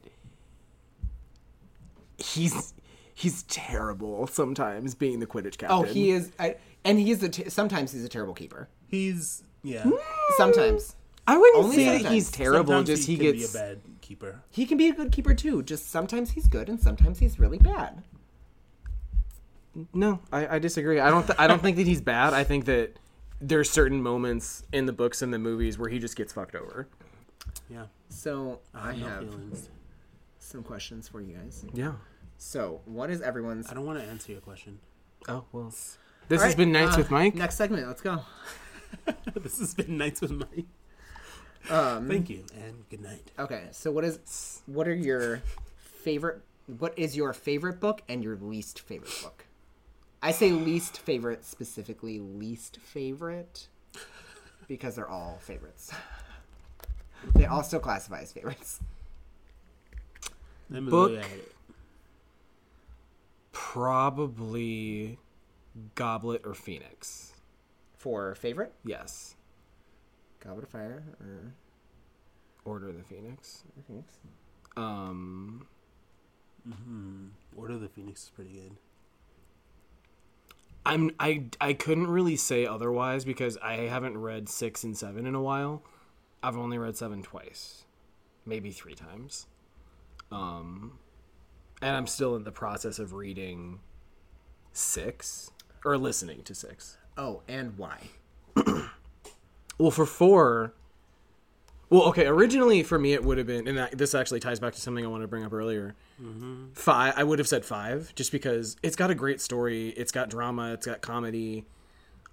[2.17, 2.73] he's
[3.13, 5.77] he's terrible sometimes being the Quidditch captain.
[5.77, 7.29] Oh, he is, I, and he is a.
[7.29, 8.67] T- sometimes he's a terrible keeper.
[8.87, 9.83] he's yeah.
[9.83, 9.93] Hmm.
[10.37, 10.95] Sometimes
[11.27, 12.73] I wouldn't only say that he's terrible.
[12.73, 14.41] Sometimes just he, can gets be a bad keeper.
[14.51, 15.63] he can be a good keeper too.
[15.63, 18.03] Just sometimes he's good, and sometimes he's really bad.
[19.93, 20.19] no.
[20.31, 20.99] I, I disagree.
[20.99, 22.33] I don't th- I don't think that he's bad.
[22.33, 22.97] I think that
[23.41, 26.87] there's certain moments in the books and the movies where he just gets fucked over.
[27.69, 27.85] Yeah.
[28.09, 29.69] So I no have feelings.
[30.39, 31.65] some questions for you guys.
[31.73, 31.93] Yeah.
[32.37, 33.69] So, what is everyone's?
[33.69, 34.79] I don't want to answer your question.
[35.27, 35.73] Oh well.
[36.27, 37.35] This All has right, been nights uh, with Mike.
[37.35, 37.87] Next segment.
[37.87, 38.21] Let's go.
[39.35, 40.65] this has been nights with Mike.
[41.69, 43.31] Um, Thank you and good night.
[43.39, 45.41] Okay, so what is what are your
[45.77, 46.41] favorite
[46.79, 49.45] what is your favorite book and your least favorite book?
[50.21, 53.67] I say least favorite specifically least favorite
[54.67, 55.91] because they're all favorites.
[57.33, 58.79] They all still classify as favorites.
[60.69, 61.11] Let me Book.
[61.11, 61.51] look at it.
[63.51, 65.17] Probably
[65.95, 67.33] Goblet or Phoenix.
[67.97, 69.35] For favorite, Yes.
[70.45, 71.53] Goblet of Fire or
[72.65, 73.63] Order of the Phoenix.
[73.87, 74.13] Phoenix.
[74.77, 75.67] Um,
[77.55, 78.71] Order of the Phoenix is pretty good.
[80.85, 85.33] I'm I I couldn't really say otherwise because I haven't read six and seven in
[85.33, 85.81] a while.
[86.43, 87.85] I've only read seven twice,
[88.45, 89.47] maybe three times.
[90.31, 90.99] Um,
[91.81, 93.79] and I'm still in the process of reading
[94.73, 95.49] six
[95.83, 96.97] or listening to six.
[97.17, 98.09] Oh, and why?
[99.77, 100.73] Well, for four.
[101.89, 102.25] Well, okay.
[102.25, 105.05] Originally, for me, it would have been, and that, this actually ties back to something
[105.05, 105.95] I wanted to bring up earlier.
[106.21, 106.73] Mm-hmm.
[106.73, 107.13] Five.
[107.17, 109.89] I would have said five, just because it's got a great story.
[109.89, 110.73] It's got drama.
[110.73, 111.65] It's got comedy.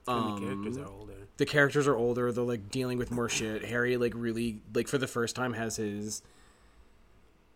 [0.06, 1.12] And the um, characters are older.
[1.36, 2.32] The characters are older.
[2.32, 3.64] They're like dealing with more shit.
[3.64, 6.22] Harry, like, really, like, for the first time, has his.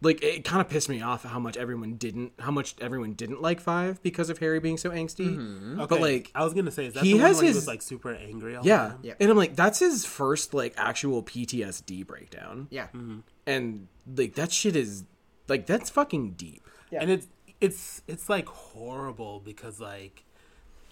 [0.03, 3.41] Like it kind of pissed me off how much everyone didn't, how much everyone didn't
[3.41, 5.29] like five because of Harry being so angsty.
[5.29, 5.41] Mm-hmm.
[5.41, 5.81] Mm-hmm.
[5.81, 7.49] Okay, But like, I was gonna say, is that he the one has where he
[7.49, 8.57] his- was like super angry?
[8.57, 8.77] All the yeah.
[8.89, 8.99] time?
[9.03, 9.17] Yep.
[9.21, 12.67] And I'm like, that's his first like actual PTSD breakdown.
[12.71, 12.89] Yeah.
[12.89, 13.21] Mm-hmm.
[13.47, 15.05] And like that shit is
[15.49, 16.69] like that's fucking deep.
[16.91, 17.01] Yeah.
[17.01, 17.27] and it's
[17.63, 20.25] it's it's like horrible because like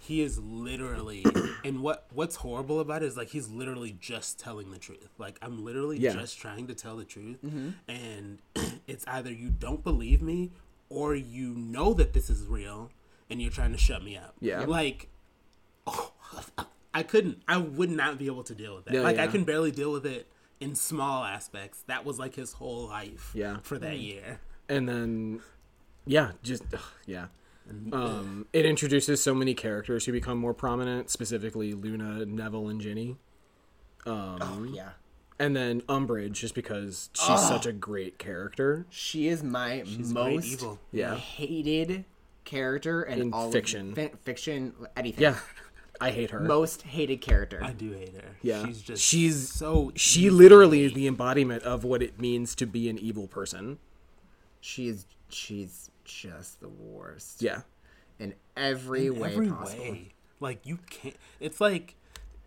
[0.04, 1.24] he is literally
[1.64, 5.38] and what what's horrible about it is like he's literally just telling the truth like
[5.42, 6.12] i'm literally Yeah.
[6.12, 7.70] just trying to tell the truth mm-hmm.
[7.88, 8.38] and
[8.86, 10.52] it's either you don't believe me
[10.88, 12.90] or you know that this is real
[13.30, 14.60] and you're trying to shut me up Yeah.
[14.60, 15.08] like
[15.86, 16.12] oh,
[16.94, 19.30] i couldn't i would not be able to deal with that Yeah, like i yeah.
[19.30, 20.28] can barely deal with it
[20.60, 23.58] in small aspects that was like his whole life Yeah.
[23.62, 24.02] for that mm.
[24.02, 25.40] year And then
[26.06, 27.26] yeah, just ugh, yeah.
[27.92, 33.16] Um, it introduces so many characters who become more prominent, specifically Luna, Neville, and Ginny.
[34.06, 34.90] Oh, yeah.
[35.38, 38.86] And then Umbridge, just because she's such a great character.
[38.90, 40.78] She is my great most evil.
[40.92, 41.16] Yeah.
[41.16, 42.04] hated
[42.44, 43.90] character in, In all fiction.
[43.90, 45.22] Of, fi- fiction, anything.
[45.22, 45.36] Yeah,
[46.00, 46.40] I hate her.
[46.40, 47.60] Most hated character.
[47.64, 48.36] I do hate her.
[48.42, 48.64] Yeah.
[48.66, 52.88] she's just She's- so she literally is the embodiment of what it means to be
[52.88, 53.78] an evil person.
[54.60, 55.06] She is.
[55.30, 57.42] She's just the worst.
[57.42, 57.62] Yeah.
[58.18, 59.82] In every in way every possible.
[59.82, 60.12] way.
[60.40, 61.16] Like you can't.
[61.40, 61.96] It's like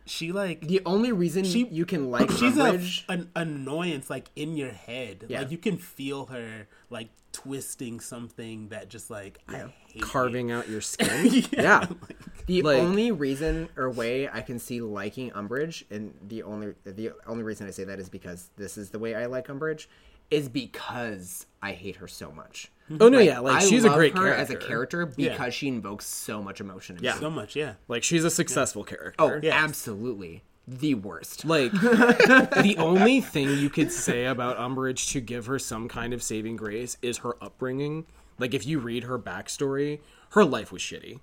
[0.06, 2.80] she like The only reason She- you can like she's a,
[3.10, 5.26] an annoyance like in your head.
[5.28, 5.40] Yeah.
[5.42, 10.56] Like you can feel her like twisting something that just like I hate Carving you.
[10.56, 11.44] out your skin.
[11.52, 11.86] yeah.
[12.46, 17.12] the like- only reason or way I can see liking Umbridge, and the only the
[17.28, 19.88] only reason I say that is because this is the way I like Umbridge,
[20.32, 22.72] is because I hate her so much.
[23.00, 24.42] Oh no, yeah, like I she's a great her character.
[24.42, 25.50] as a character because Yeah.
[25.50, 26.98] she invokes so much emotion.
[26.98, 27.14] In Yeah.
[27.16, 27.20] me.
[27.20, 27.56] so much.
[27.56, 27.74] Yeah.
[27.88, 29.16] Like she's a successful character.
[29.20, 29.54] Oh, Yes.
[29.54, 31.44] absolutely the worst.
[31.46, 36.22] Like the only thing you could say about Umbridge to give her some kind of
[36.24, 38.06] saving grace is her upbringing.
[38.40, 40.00] Like if you read her backstory,
[40.32, 41.20] her life was shitty.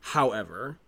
[0.00, 0.78] However,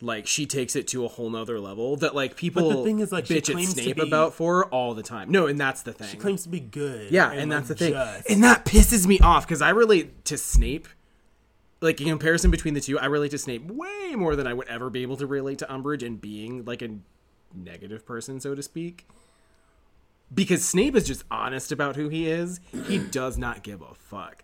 [0.00, 3.24] like she takes it to a whole nother level that like people thing is, like,
[3.24, 5.30] bitch at claims Snape be- about for all the time.
[5.30, 6.08] No, and that's the thing.
[6.08, 7.10] She claims to be good.
[7.10, 7.92] Yeah, and, that's the thing.
[7.92, 10.88] just- And that pisses me off because I relate to Snape.
[11.80, 14.66] Like in comparison between the two, I relate to Snape way more than I would
[14.68, 16.88] ever be able to relate to Umbridge and being like a
[17.54, 19.06] negative person, so to speak.
[20.34, 22.60] because Snape is just honest about who he is.
[22.88, 24.42] He does not give a fuck.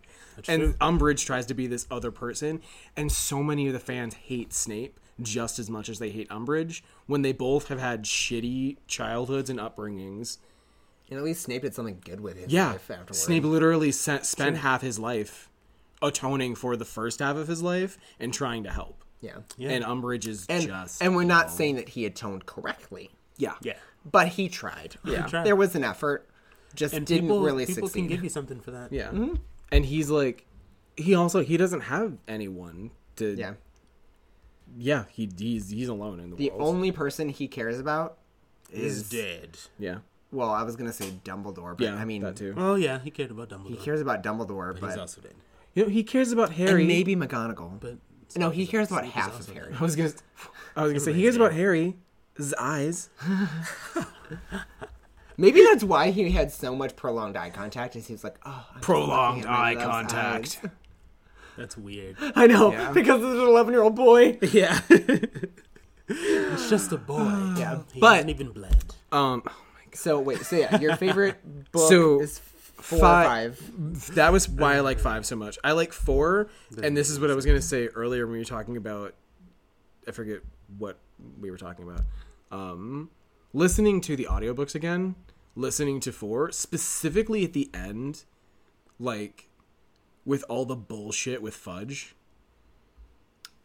[0.48, 2.60] And Umbridge tries to be this other person,
[2.96, 6.82] and so many of the fans hate Snape just as much as they hate Umbridge
[7.06, 10.38] when they both have had shitty childhoods and upbringings.
[11.10, 13.18] And at least Snape did something good with his Yeah, life afterwards.
[13.18, 15.50] Snape literally sent, spent half his life
[16.00, 19.04] atoning for the first half of his life and trying to help.
[19.20, 19.36] Yeah.
[19.56, 19.70] yeah.
[19.70, 23.74] And Umbridge is And, just and we're not saying that he atoned correctly, yeah, Yeah.
[24.10, 24.96] but he tried.
[25.04, 25.26] Yeah.
[25.26, 25.44] tried.
[25.44, 26.28] There was an effort.
[26.74, 28.00] Just And didn't people, really people succeed.
[28.00, 28.90] can give you something for that.
[28.92, 29.08] yeah.
[29.08, 29.34] Mm-hmm.
[29.72, 30.46] And he's like,
[30.96, 33.34] he also he doesn't have anyone to.
[33.34, 33.54] yeah.
[34.76, 35.04] yeah.
[35.10, 36.60] He he's he's alone in the, The world.
[36.60, 38.18] The only person he cares about
[38.70, 39.58] Is is dead.
[39.78, 39.98] yeah,
[40.30, 41.94] well, I was gonna say Dumbledore, but yeah.
[41.94, 42.54] I mean that too.
[42.56, 43.70] Oh yeah, he cared about Dumbledore.
[43.70, 45.34] he cares about Dumbledore, He's but he's also dead.
[45.74, 46.82] You know, he cares about Harry.
[46.82, 47.80] and maybe McGonagall.
[47.80, 47.96] But
[48.36, 49.74] no, he cares about half of Harry.
[49.78, 50.12] I was gonna,
[50.76, 51.94] I was gonna say he cares about Harry's
[52.58, 53.08] eyes.
[55.36, 57.96] Maybe that's why he had so much prolonged eye contact.
[57.96, 60.60] Is he was like, oh, I'm Prolonged looking at my eye contact.
[60.64, 60.70] eyes.
[61.58, 62.16] That's weird.
[62.34, 62.92] I know Yeah.
[62.92, 64.38] because it's an eleven-year-old boy.
[64.40, 64.80] Yeah.
[66.08, 67.54] It's just a boy.
[67.56, 68.76] Yeah, He but- hasn't even bled.
[69.12, 69.42] um,
[69.94, 71.36] So wait, so yeah, your favorite
[71.72, 74.14] book So, is four fi- or five.
[74.14, 75.58] that was why I like five so much.
[75.62, 76.48] I like four,
[76.82, 79.14] and this is what I was gonna say earlier when we were talking about.
[80.06, 80.40] I forget
[80.78, 80.98] what
[81.40, 82.00] we were talking about.
[82.50, 83.10] Um,
[83.52, 85.14] listening to the audiobooks again,
[85.54, 88.24] listening to four specifically at the end,
[88.98, 89.48] like
[90.24, 92.14] with all the bullshit with Fudge.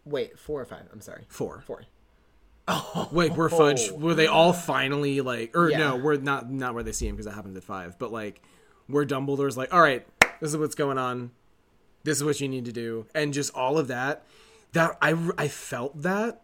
[0.06, 0.88] Wait, four or five?
[0.92, 1.62] I'm sorry, Four.
[1.66, 1.84] four.
[2.68, 3.92] Oh, Wait, were Fudge?
[3.92, 5.56] Were they all finally like?
[5.56, 5.78] Or Yeah.
[5.80, 7.98] no, we're not not where they see him because that happens at five.
[8.00, 8.42] But like,
[8.88, 10.06] where Dumbledore's like, all right,
[10.42, 11.32] this is what's going on.
[12.04, 14.24] This is what you need to do, and just all of that.
[14.74, 16.42] That I I felt that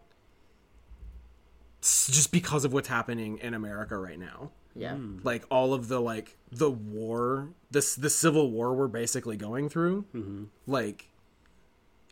[1.84, 4.50] just because of what's happening in America right now.
[4.74, 5.18] Yeah, hmm.
[5.22, 10.04] Like all of the like the war, this the civil war we're basically going through.
[10.14, 10.44] Mm-hmm.
[10.66, 11.08] Like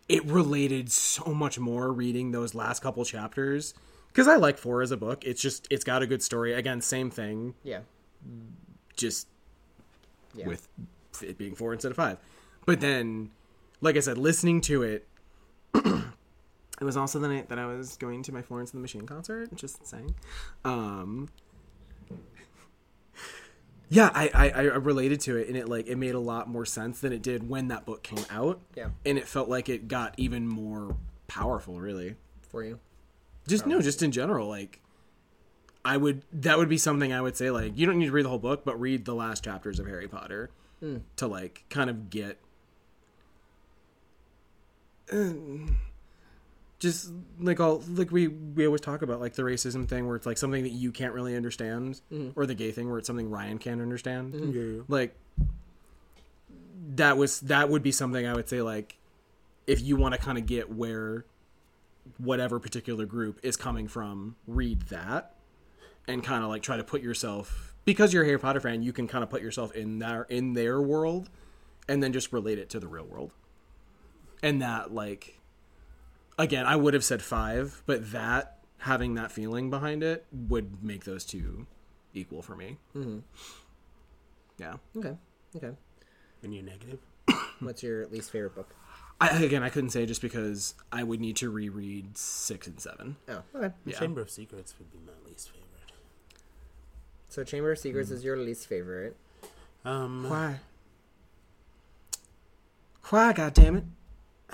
[0.09, 3.75] it related so much more reading those last couple chapters
[4.09, 5.25] because I like four as a book.
[5.25, 6.53] It's just it's got a good story.
[6.53, 7.81] Again, same thing, yeah,
[8.97, 9.27] just
[10.35, 10.47] yeah.
[10.47, 10.69] with
[11.23, 12.19] it being four instead of five.
[12.67, 13.31] But then,
[13.81, 15.09] like I said, listening to it,
[16.83, 19.07] it was also the night that I was going to my Florence and the Machine
[19.07, 19.55] concert.
[19.55, 20.17] Just saying.
[20.65, 21.29] Um,
[23.89, 26.67] yeah, I, I I related to it, and it like it made a lot more
[26.67, 28.61] sense than it did when that book came out.
[28.75, 28.89] Yeah.
[29.07, 30.97] and it felt like it got even more
[31.29, 31.79] powerful.
[31.79, 32.17] Really,
[32.49, 32.81] for you.
[33.47, 34.81] just no, just in general, like.
[35.85, 38.25] I would that would be something I would say like you don't need to read
[38.25, 40.51] the whole book, but read the last chapters of Harry Potter
[41.17, 42.39] to like kind of get
[46.83, 50.27] just like all like we we always talk about like the racism thing where it's
[50.27, 52.31] like something that you can't really understand mm-hmm.
[52.35, 54.35] or the gay thing where it's something Ryan can't understand.
[54.35, 54.93] Mm-hmm.
[54.93, 55.15] Like
[56.97, 58.99] that was that would be something I would say like
[59.69, 61.25] if you want to kind of get where
[62.19, 65.37] whatever particular group is coming from, read that
[66.09, 68.93] and kind of like try to put yourself because you're a Harry Potter fan, you
[68.93, 71.31] can kind of put yourself in their in their world
[71.89, 73.33] and then just relate it to the real world.
[74.43, 75.39] And that like
[76.39, 81.05] again, I would have said 5, but that having that feeling behind it would make
[81.05, 81.67] those two
[82.15, 82.79] equal for me.
[82.97, 83.19] Mm-hmm.
[84.59, 84.75] Yeah.
[84.97, 85.17] Okay,
[85.57, 85.73] okay.
[86.43, 86.99] And you're negative.
[87.61, 88.75] What's your least favorite book?
[89.21, 93.17] I, again, I couldn't say just because I would need to reread 6 and 7.
[93.29, 93.73] Oh, okay.
[93.85, 93.99] Yeah.
[93.99, 95.63] Chamber of Secrets would be my least favorite.
[97.29, 99.17] So Chamber of Secrets is your least favorite.
[99.85, 100.61] Um, Why?
[103.11, 103.85] Why, God damn goddammit?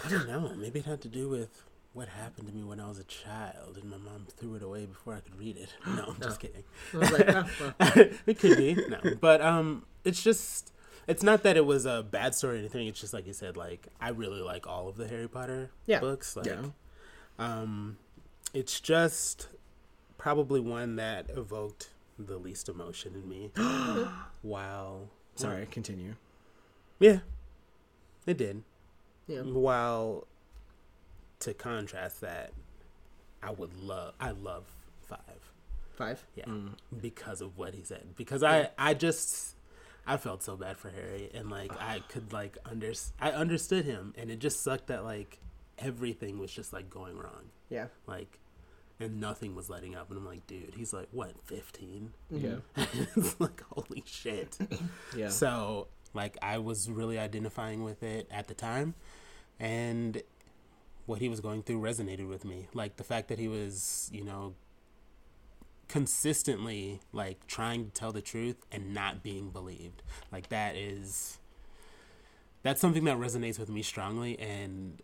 [0.05, 0.53] I don't know.
[0.57, 1.65] Maybe it had to do with
[1.99, 4.87] what happened to me when I was a child, and my mom threw it away
[4.87, 5.75] before I could read it.
[5.87, 6.63] No, I'm just kidding.
[6.95, 7.75] I was like, oh, well.
[8.27, 10.73] it could be no, but um, it's just
[11.09, 12.87] it's not that it was a bad story or anything.
[12.87, 15.99] It's just like you said, like I really like all of the Harry Potter Yeah.
[15.99, 16.37] books.
[16.37, 16.67] Like, Yeah.
[17.41, 17.97] um,
[18.55, 19.49] it's just
[20.19, 23.51] probably one that evoked the least emotion in me.
[24.43, 26.15] while Sorry, continue.
[27.01, 27.19] yeah,
[28.27, 28.63] it did.
[29.27, 29.41] Yeah.
[29.43, 30.27] While
[31.41, 32.53] to contrast that,
[33.43, 34.65] I would love I love
[35.07, 35.21] five.
[35.97, 36.25] Five.
[36.37, 36.75] Yeah, Mm.
[37.01, 38.15] because of what he said.
[38.17, 39.57] Because I, I just,
[40.07, 44.15] I felt so bad for Harry, and like I could like under, I understood him,
[44.17, 45.39] and it just sucked that like
[45.79, 47.87] everything was just like going wrong, Yeah.
[48.07, 48.39] like,
[49.01, 52.13] and nothing was letting up, and I'm like, dude, he's like what, 15?
[52.31, 52.57] Yeah.
[53.17, 54.57] it's like holy shit.
[55.17, 55.29] Yeah.
[55.31, 58.95] So like I was really identifying with it at the time,
[59.59, 60.23] and
[61.09, 62.69] what he was going through resonated with me.
[62.75, 64.55] Like the fact that he was, you know,
[65.89, 70.03] consistently like trying to tell the truth and not being believed.
[70.31, 71.39] Like that is
[72.63, 75.01] that's something that resonates with me strongly and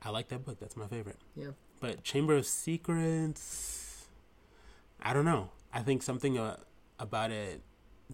[0.00, 0.58] I like that book.
[0.58, 1.18] That's my favorite.
[1.36, 1.50] Yeah.
[1.78, 4.06] But Chamber of Secrets
[5.02, 5.50] I don't know.
[5.74, 6.56] I think something uh,
[6.98, 7.60] about it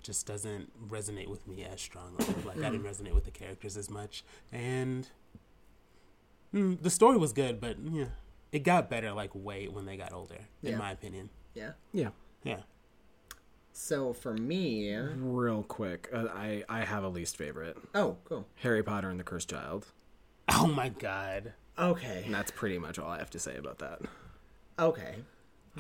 [0.03, 2.25] just doesn't resonate with me as strongly.
[2.45, 5.09] Like I didn't resonate with the characters as much and
[6.55, 8.07] mm, the story was good, but yeah,
[8.53, 11.31] it got better like way when they got older, in my opinion.
[11.55, 11.73] Yeah.
[11.93, 12.11] Yeah.
[12.45, 12.61] Yeah.
[13.73, 18.47] So for me, Real quick, uh, I I have a least favorite: oh, cool.
[18.57, 19.87] Harry Potter and the Cursed Child.
[20.49, 21.55] Oh my god.
[21.79, 22.23] Okay.
[22.27, 24.01] And that's pretty much all I have to say about that.
[24.79, 25.15] Okay.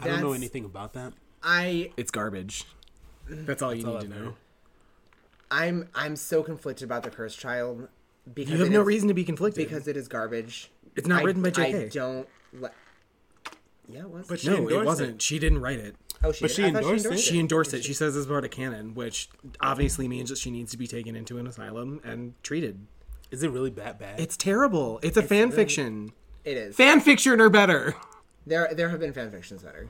[0.01, 1.13] I don't know anything about that.
[1.43, 2.65] I It's garbage.
[3.29, 4.35] That's all you all need I've to know.
[5.51, 7.89] I'm I'm so conflicted about the cursed child
[8.35, 10.71] because You have no is- reason to be conflicted because it is garbage.
[10.97, 11.85] It's not I- written by J.K.
[11.85, 12.29] I don't.
[12.53, 12.71] Le-
[13.89, 14.27] yeah, it was.
[14.29, 15.21] But she no, it wasn't.
[15.23, 15.97] She didn't write it.
[16.23, 16.55] oh, she, but did?
[16.57, 17.19] she I thought endorsed it.
[17.19, 17.85] She endorsed it.
[17.85, 19.29] She says it's part of canon, which
[19.61, 22.87] obviously means that she needs to be taken into an asylum and treated.
[23.31, 24.21] Is it really that bad?
[24.21, 25.01] It's terrible.
[25.03, 26.13] It's a fan fiction.
[26.45, 26.77] It is.
[26.77, 27.95] Fan fiction or better.
[28.47, 29.89] there, there have been fan fictions better.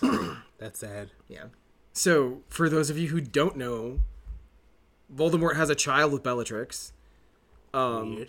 [0.58, 1.10] That's sad.
[1.28, 1.44] Yeah.
[1.92, 3.98] So, for those of you who don't know,
[5.14, 6.92] Voldemort has a child with Bellatrix.
[7.78, 8.26] Um.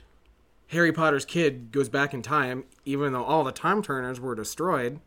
[0.67, 4.99] Harry Potter's kid goes back in time, even though all the time turners were destroyed.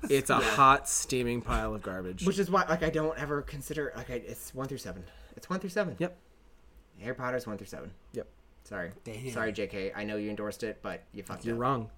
[0.09, 2.27] It's a hot steaming pile of garbage.
[2.27, 5.05] which is why like i don't ever consider like I, it's one through seven
[5.37, 6.17] it's one through seven Yep.
[7.01, 8.27] harry potter's one through seven Yep.
[8.65, 9.31] sorry Damn.
[9.31, 11.91] sorry jk i know you endorsed it but you fucked You're up wrong.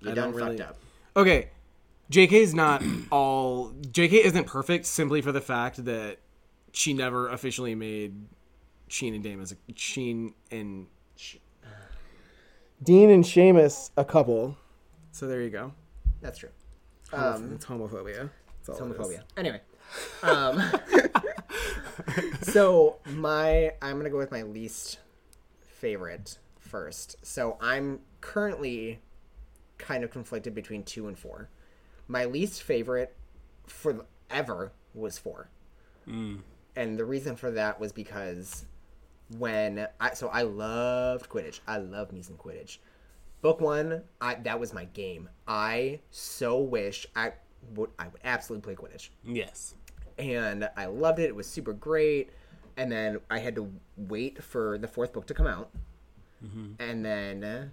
[0.00, 0.76] you I done don't really- fucked up
[1.16, 1.50] Okay.
[2.10, 6.18] JK's not all JK isn't perfect simply for the fact that
[6.72, 8.14] she never officially made
[8.88, 10.86] Sheen and Dame as a Sheen and
[12.82, 14.56] Dean and Seamus a couple.
[15.12, 15.72] So there you go.
[16.20, 16.48] that's true
[17.12, 18.30] Um, it's homophobia.
[18.66, 18.96] That's all it is.
[18.98, 19.22] homophobia.
[19.36, 19.60] Anyway,
[20.22, 20.62] um,
[22.42, 24.98] so my I'm gonna go with my least
[25.60, 27.16] favorite first.
[27.22, 29.00] So I'm currently
[29.78, 31.48] kind of conflicted between two and four.
[32.08, 33.14] My least favorite
[33.66, 35.48] for ever was four,
[36.06, 38.64] and the reason for that was because
[39.38, 41.60] when I so I loved Quidditch.
[41.66, 42.78] I love me some Quidditch.
[43.40, 45.28] Book one, I that was my game.
[45.48, 47.32] I so wish I
[47.74, 49.74] would I would absolutely play Quidditch Yes.
[50.18, 51.24] and I loved it.
[51.24, 52.30] It was super great.
[52.76, 55.70] And then I had to wait for the fourth book to come out,
[56.78, 57.70] and then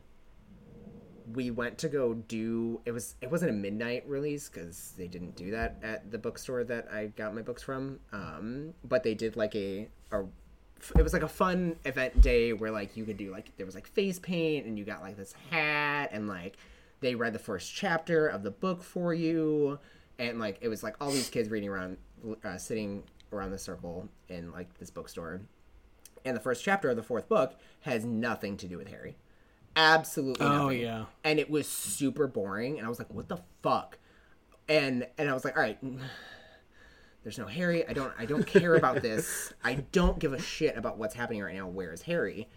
[1.33, 2.81] we went to go do.
[2.85, 6.63] It was it wasn't a midnight release because they didn't do that at the bookstore
[6.65, 7.99] that I got my books from.
[8.11, 10.23] Um, but they did like a a.
[10.97, 13.75] It was like a fun event day where like you could do like there was
[13.75, 16.57] like face paint and you got like this hat and like
[17.01, 19.79] they read the first chapter of the book for you.
[20.17, 21.97] And like it was like all these kids reading around
[22.43, 25.41] uh, sitting around the circle in like this bookstore.
[26.25, 29.15] And the first chapter of the fourth book has nothing to do with harry.
[29.75, 30.81] Absolutely Oh, nothing.
[30.81, 31.05] yeah.
[31.23, 32.77] and it was super boring.
[32.77, 33.97] And i was like what the fuck?
[34.67, 35.79] And and i was like all right
[37.29, 40.75] there's no harry i don't i don't care about this i don't give a shit
[40.75, 42.47] about what's happening right now where's harry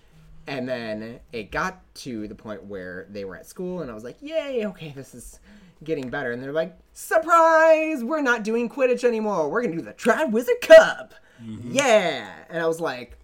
[0.47, 4.03] and then it got to the point where they were at school, and I was
[4.03, 4.67] like, "Yay!
[4.67, 5.39] Okay, this is
[5.85, 8.03] getting better." And they're like, "Surprise!
[8.03, 9.49] We're not doing Quidditch anymore.
[9.49, 11.73] We're gonna do the Triwizard Cup." Mm-hmm.
[11.73, 13.19] Yeah, and I was like,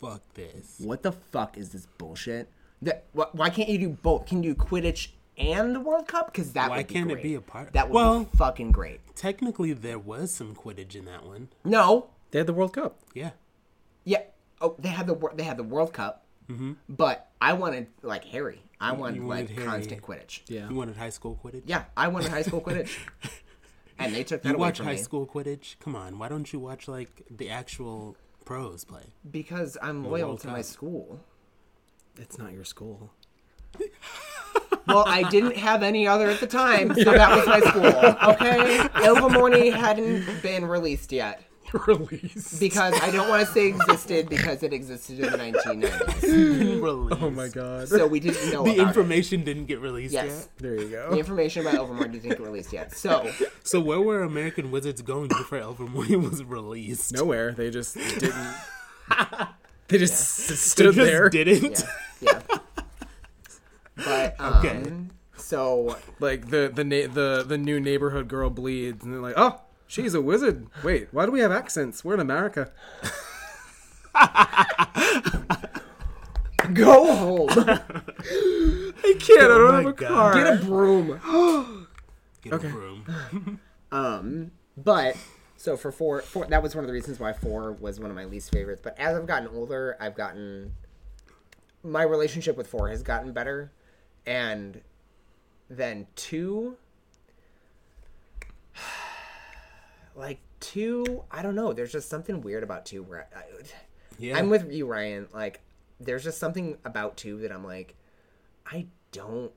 [0.00, 0.76] Fuck this.
[0.78, 2.50] "What the fuck is this bullshit?"
[2.82, 4.26] That, wh- why can't you do both?
[4.26, 5.08] Can you do Quidditch
[5.38, 6.32] and the World Cup?
[6.32, 8.72] Because that Why would be can't it be a part- That would Well- be fucking
[8.72, 9.00] great.
[9.16, 11.48] Technically, there was some Quidditch in that one.
[11.64, 12.98] No, They had the World Cup.
[13.14, 13.30] Yeah.
[14.04, 14.22] yeah.
[14.60, 16.24] Oh, they had the wor- they had the World Cup,
[16.88, 18.62] but I wanted like Harry.
[18.80, 19.26] I wanted, Mm-hmm.
[19.28, 19.66] wanted like Harry.
[19.68, 20.40] constant Quidditch.
[20.48, 20.68] Yeah.
[20.68, 21.62] You wanted high school Quidditch?
[21.66, 22.96] Yeah, I wanted high school Quidditch,
[23.98, 25.76] and they took that You away watch from high me school Quidditch?
[25.80, 29.12] Come on, why don't you watch like the actual pros play?
[29.30, 31.20] because I'm loyal World to my school.
[32.18, 33.10] It's not your school.
[34.86, 37.86] Well, I didn't have any other at the time, so that was my school.
[38.32, 41.42] Okay, Ilvermorny hadn't been released yet
[41.86, 42.58] Release.
[42.58, 46.82] because I don't want to say existed because it existed in the 1990s.
[46.82, 47.22] Released.
[47.22, 47.88] Oh my god.
[47.88, 50.26] So we didn't know The about information didn't get released It.
[50.26, 50.48] yet.
[50.58, 51.10] There you go.
[51.12, 52.92] the information about Ilvermorny didn't get released yet.
[52.94, 53.30] So
[53.64, 57.14] So where were American Wizards going before Ilvermorny was released?
[57.14, 57.52] Nowhere.
[57.52, 58.34] They just didn't.
[59.88, 61.28] They just s- They stood just there.
[61.28, 61.84] didn't.
[62.20, 62.58] yeah, yeah.
[64.04, 64.82] But um, Okay.
[65.36, 69.60] So Like the the na- the the new neighborhood girl bleeds, and they're like, "Oh,
[69.86, 72.04] she's a wizard." Wait, why do we have accents?
[72.04, 72.70] We're in America.
[76.74, 79.42] go home, I can't.
[79.42, 80.08] I don't Oh have a God.
[80.08, 80.34] car.
[80.34, 81.20] get a broom.
[82.42, 82.68] Get Okay.
[82.68, 83.60] a room.
[83.92, 85.18] Um, but
[85.58, 88.16] so for four, four, that was one of the reasons why four was one of
[88.16, 88.80] my least favorites.
[88.82, 90.72] But as I've gotten older, I've gotten
[91.82, 93.70] my relationship with four has gotten better,
[94.26, 94.80] and
[95.70, 96.76] then two,
[100.14, 101.72] like two, I don't know.
[101.72, 103.42] There's just something weird about two where I,
[104.18, 104.38] Yeah.
[104.38, 105.28] I'm with you, Ryan.
[105.32, 105.60] Like,
[106.00, 107.94] there's just something about two that I'm like,
[108.66, 109.52] I don't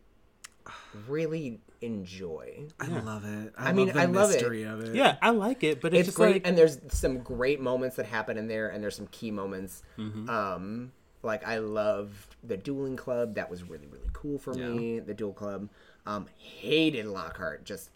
[1.07, 2.67] really enjoy.
[2.79, 3.53] I love it.
[3.57, 4.33] I, I mean, love the I love it.
[4.33, 4.95] mystery of it.
[4.95, 7.97] yeah, I like it, but it's, it's just great like and there's some great moments
[7.97, 10.29] that happen in there and there's some key moments Mm-hmm.
[10.29, 10.91] um
[11.21, 15.33] like i love the dueling club that was really really cool for me the duel
[15.33, 15.69] club
[16.05, 17.89] um hated lockhart just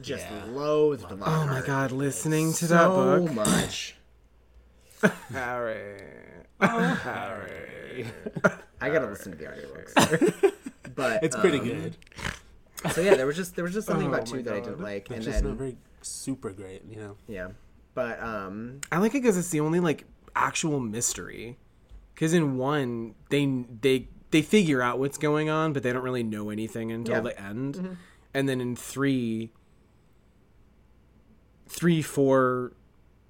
[0.00, 0.44] just Yeah.
[0.46, 3.28] loathed lockhart Oh my god, listening to so that book.
[3.28, 3.96] So much
[5.32, 6.02] Harry.
[6.60, 8.06] Oh, Harry.
[8.80, 10.52] i gotta listen to the audiobooks
[10.94, 11.96] but It's pretty um, good.
[12.92, 14.60] so yeah there was just there was just something Oh about my two that i
[14.60, 17.16] didn't like and just then not very super great, you know.
[17.26, 17.48] yeah
[17.94, 20.04] but um I like it because it's the only like
[20.34, 21.58] actual mystery.
[22.14, 23.44] Because in one, they
[23.82, 27.20] they they figure out what's going on, but they don't really know anything until Yeah.
[27.20, 27.74] the end.
[27.76, 27.92] Mm-hmm.
[28.34, 29.50] And then in three,
[31.68, 32.72] three, four,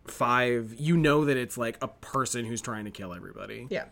[0.06, 3.66] five, you know that it's like a person who's trying to kill everybody.
[3.70, 3.84] yeah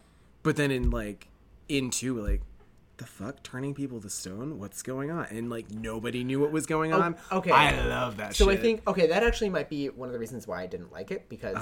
[0.43, 1.29] But then in like
[1.69, 2.43] in two, like
[2.97, 4.59] the fuck, turning people to stone?
[4.59, 5.27] What's going on?
[5.31, 7.17] And like nobody knew what was going oh, on.
[7.33, 7.51] okay.
[7.51, 8.37] I love that.
[8.37, 10.93] So I think okay, that actually might be one of the reasons why I didn't
[10.93, 11.59] like it because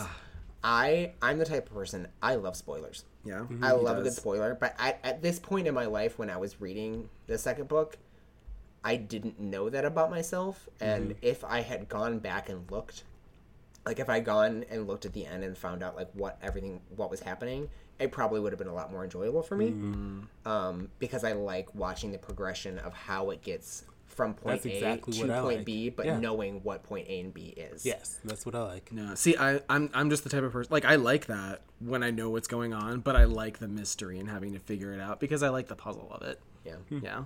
[0.62, 3.04] I I'm the type of person I love spoilers.
[3.24, 6.30] Yeah, I love a good spoiler, but I, at this point in my life when
[6.30, 7.96] I was reading the second book,
[8.84, 11.18] I didn't know that about myself, and Mm-hmm.
[11.22, 13.04] if I had gone back and looked,
[13.86, 16.38] like if I had gone and looked at the end and found out like what
[16.42, 17.68] everything what was happening,
[18.00, 20.48] it probably would have been a lot more enjoyable for me, Mm-hmm.
[20.48, 23.84] um, because I like watching the progression of how it gets
[24.14, 25.64] from point That's A exactly to point like.
[25.64, 26.18] B, but Yeah.
[26.18, 27.84] knowing what point A and B is.
[27.86, 28.92] Yes, that's what I like.
[28.92, 32.02] No, see, I, I'm I'm just the type of person like I like that when
[32.02, 35.00] I know what's going on, but I like the mystery and having to figure it
[35.00, 36.40] out because I like the puzzle of it.
[36.64, 36.98] yeah, hmm.
[37.02, 37.24] Yeah,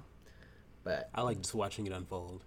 [0.84, 2.44] but I like just watching it unfold.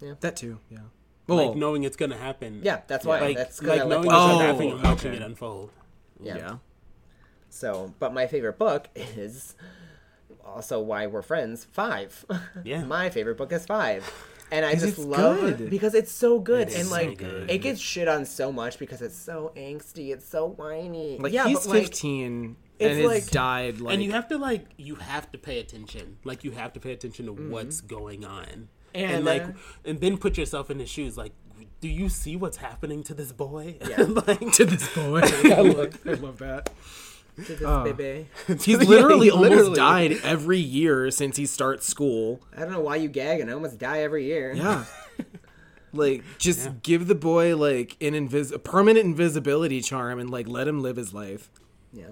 [0.00, 0.58] Yeah, that too.
[0.70, 0.78] Yeah.
[1.26, 2.60] like knowing it's gonna happen.
[2.62, 5.10] yeah, that's why Like, that's 'cause like I like knowing it's gonna happen and watching
[5.12, 5.16] okay.
[5.16, 5.70] it unfold.
[6.20, 6.36] Yeah.
[6.36, 6.56] yeah.
[7.50, 9.54] So, but my favorite book is
[10.48, 11.64] also why we're friends.
[11.64, 12.24] Five.
[12.64, 12.84] Yeah.
[12.84, 14.02] my favorite book is Five,
[14.50, 15.70] and I just love good.
[15.70, 17.50] because it's so good It and is so like good.
[17.50, 21.18] it gets shit on so much because it's so angsty, it's so whiny.
[21.18, 24.28] Like yeah, he's but like 15 it's and has like- died like and you have
[24.28, 26.18] to like you have to pay attention.
[26.24, 28.68] Like you have to pay attention to what's going on.
[28.94, 29.52] And, And, like uh,
[29.84, 31.32] and then put yourself in his shoes like
[31.80, 33.76] do you see what's happening to this boy?
[33.88, 34.02] Yeah.
[34.26, 35.20] like to this boy.
[35.44, 36.70] I love, I love that.
[37.44, 37.84] To this uh, Oh.
[37.92, 38.28] baby.
[38.46, 42.40] He's literally he almost literally- died every year since he starts school.
[42.56, 44.52] I don't know why you gag and I almost die every year.
[44.52, 44.84] Yeah.
[45.90, 50.68] Like just give the boy like an invis a permanent invisibility charm and like let
[50.68, 51.48] him live his life.
[51.94, 52.10] yeah.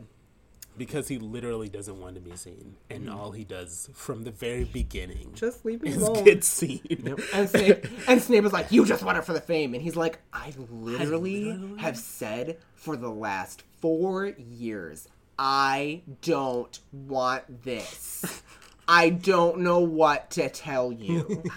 [0.79, 2.77] because he literally doesn't want to be seen.
[2.89, 3.15] And mm-hmm.
[3.19, 6.25] all he does from the very beginning Just leave me is alone.
[6.25, 7.17] get seen.
[7.35, 9.95] And Snape, and Snape is like, "You just want it for the fame," and he's
[9.97, 15.07] like, "I literally have said for the last four years,
[15.39, 18.43] I don't want this.
[18.89, 21.43] I don't know what to tell you."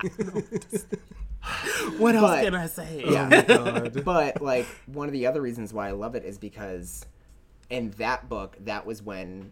[1.98, 3.04] What else But- can I say?
[3.08, 3.88] Yeah.
[4.04, 7.06] but like one of the other reasons why I love it is because
[7.70, 9.52] in that book, that was when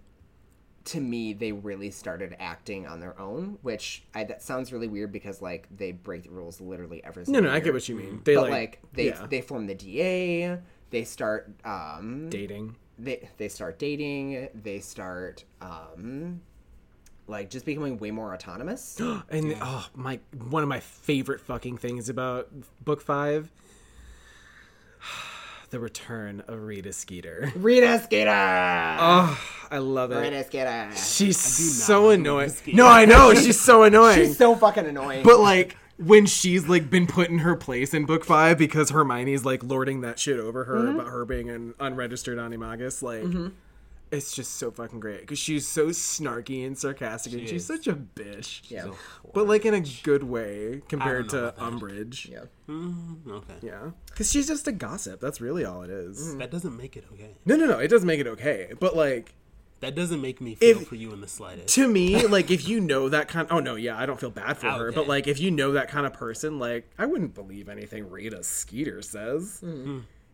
[0.86, 5.12] to me they really started acting on their own, which I, that sounds really weird
[5.12, 7.64] because like they break the rules literally every No, single no, I year.
[7.64, 8.22] get what you mean.
[8.24, 10.58] They but like, like, they yeah, they form the DA,
[10.90, 12.76] they start um dating.
[13.00, 16.42] They they start dating, they start um
[17.28, 19.00] like just becoming way more autonomous.
[19.30, 20.20] And oh my,
[20.50, 22.50] one of my favorite fucking things about
[22.84, 23.52] book five,
[25.70, 27.52] the return of Rita Skeeter.
[27.56, 28.30] Rita Skeeter.
[28.32, 29.40] Oh,
[29.70, 30.18] I love it.
[30.20, 30.90] Rita Skeeter.
[30.96, 32.52] She's so annoying.
[32.68, 34.16] No, I know she's so annoying.
[34.16, 35.24] She's so fucking annoying.
[35.24, 39.46] but like when she's like been put in her place in book five because Hermione's
[39.46, 41.00] like lording that shit over her Mm-hmm.
[41.00, 43.52] about her being an unregistered animagus, like.
[44.10, 47.66] It's just so fucking great because she's so snarky and sarcastic, and she's is.
[47.68, 48.62] such a bitch.
[48.72, 48.84] yeah.
[48.84, 48.96] So
[49.34, 51.74] but like in a good way compared to about.
[51.74, 52.30] Umbridge.
[52.30, 52.44] Yeah.
[52.70, 53.56] Mm, okay.
[53.62, 55.20] Yeah, because she's just a gossip.
[55.20, 56.38] That's really all it is.
[56.38, 57.32] That doesn't make it okay.
[57.46, 57.80] No, no, no.
[57.80, 59.36] It does make it okay, but like
[59.80, 61.74] That doesn't make me feel If- for you in the slightest.
[61.76, 63.48] to me, like if you know that kind.
[63.52, 65.88] oh no, yeah, I don't feel bad for her, but like if you know that
[65.90, 69.64] kind of person, like I wouldn't believe anything Rita Skeeter says.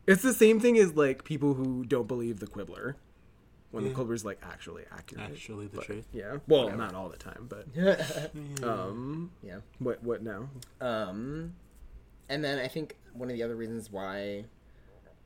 [0.08, 2.96] It's the same thing as like people who don't believe the Quibbler
[3.72, 5.24] when the Quibbler's like actually accurate.
[5.32, 6.08] Actually, the truth.
[6.14, 7.66] Yeah, well, not all the time, but
[8.64, 9.58] um, Yeah.
[9.80, 10.48] what what now?
[10.82, 11.54] Um,
[12.30, 14.46] and then I think one of the other reasons why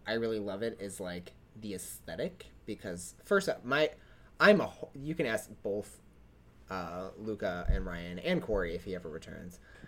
[0.07, 3.89] I really love it is like the aesthetic because first up, my
[4.39, 5.99] I'm a you can ask both
[6.69, 9.59] uh, Luca and Ryan and Corey if he ever returns.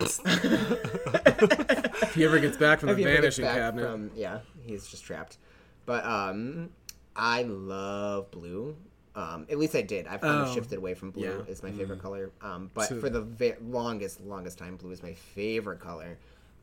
[2.02, 5.38] If he ever gets back from the vanishing cabinet, from- yeah, he's just trapped.
[5.86, 6.70] But um,
[7.14, 8.76] I love blue.
[9.14, 10.06] Um, at least I did.
[10.06, 11.24] I've kind Oh, of shifted away from blue.
[11.24, 11.52] yeah.
[11.52, 12.30] Is my favorite color.
[12.40, 16.18] Um, but So- for the ve- longest, longest time, blue is my favorite color.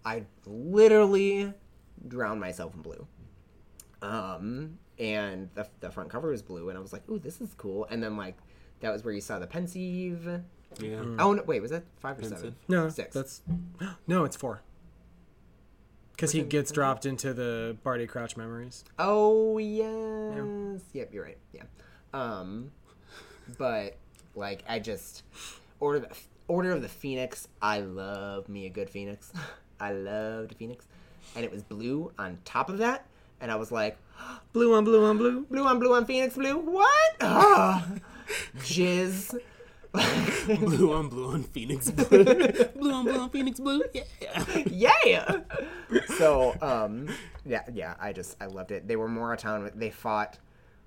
[0.05, 1.53] I literally
[2.07, 3.05] drowned myself in blue.
[4.01, 7.53] Um, and the, the front cover was blue, and I was like, "Ooh, this is
[7.57, 8.37] cool." And then like,
[8.79, 10.41] that was where you saw the Pensieve.
[10.79, 11.01] Yeah.
[11.19, 12.55] Oh no, wait, was that five or seven?
[12.67, 13.13] No, six.
[13.13, 13.41] That's
[14.07, 14.61] no, it's four.
[16.11, 18.83] Because he gets dropped into the Barty Crouch memories.
[18.97, 20.81] Oh yes.
[20.93, 21.37] Yep, you're right.
[21.53, 21.63] Yeah.
[22.13, 22.71] Um
[23.57, 23.97] but
[24.35, 25.23] like I just
[25.79, 26.09] Order the
[26.47, 27.47] Order of the Phoenix.
[27.61, 29.31] I love me a good Phoenix.
[29.79, 30.87] I loved Phoenix.
[31.35, 33.05] And it was blue on top of that.
[33.41, 33.97] And I was like,
[34.53, 35.45] Blue on blue on blue.
[35.45, 36.57] blue on blue on Phoenix blue?
[36.57, 37.15] What?
[37.21, 37.87] Ah.
[38.59, 39.39] Jizz.
[40.59, 42.23] blue on blue on Phoenix blue.
[42.23, 43.81] blue on blue on Phoenix blue.
[43.93, 44.93] Yeah.
[45.05, 45.35] yeah.
[46.17, 47.07] So, um,
[47.45, 47.95] yeah, yeah.
[47.99, 48.87] I just I loved it.
[48.87, 49.71] They were more autonomous.
[49.75, 50.37] They fought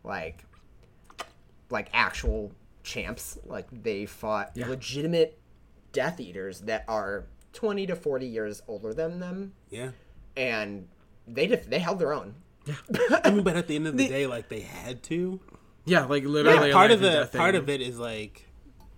[0.05, 0.45] like
[1.71, 3.39] like actual champs.
[3.47, 4.69] Like they fought Yeah.
[4.69, 5.39] legitimate
[5.93, 9.91] Death Eaters that are twenty to forty years older than them, Yeah.
[10.37, 10.89] and
[11.35, 12.35] they def- they held their own.
[13.25, 15.41] I mean, but at the end of the day, like they had to.
[15.85, 16.69] Yeah, like literally.
[16.69, 18.47] Yeah, part of the part of it is like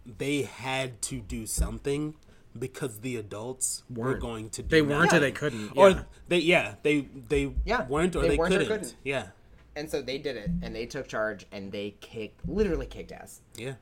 [0.05, 2.15] they had to do something
[2.59, 4.21] because the adults were Weren't.
[4.21, 4.63] going to.
[4.63, 5.17] Do They weren't that.
[5.19, 5.73] or they couldn't.
[5.77, 8.69] Or they yeah they they Yeah, weren't or they they, weren't or couldn't.
[8.81, 8.97] couldn't.
[9.05, 9.29] Yeah.
[9.75, 13.41] And so they did it, and they took charge, and they kicked, literally kicked ass.
[13.57, 13.75] Yeah.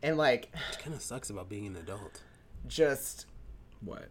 [0.00, 2.20] And like, It kind of sucks about being an adult.
[2.68, 3.26] just
[3.80, 4.10] what?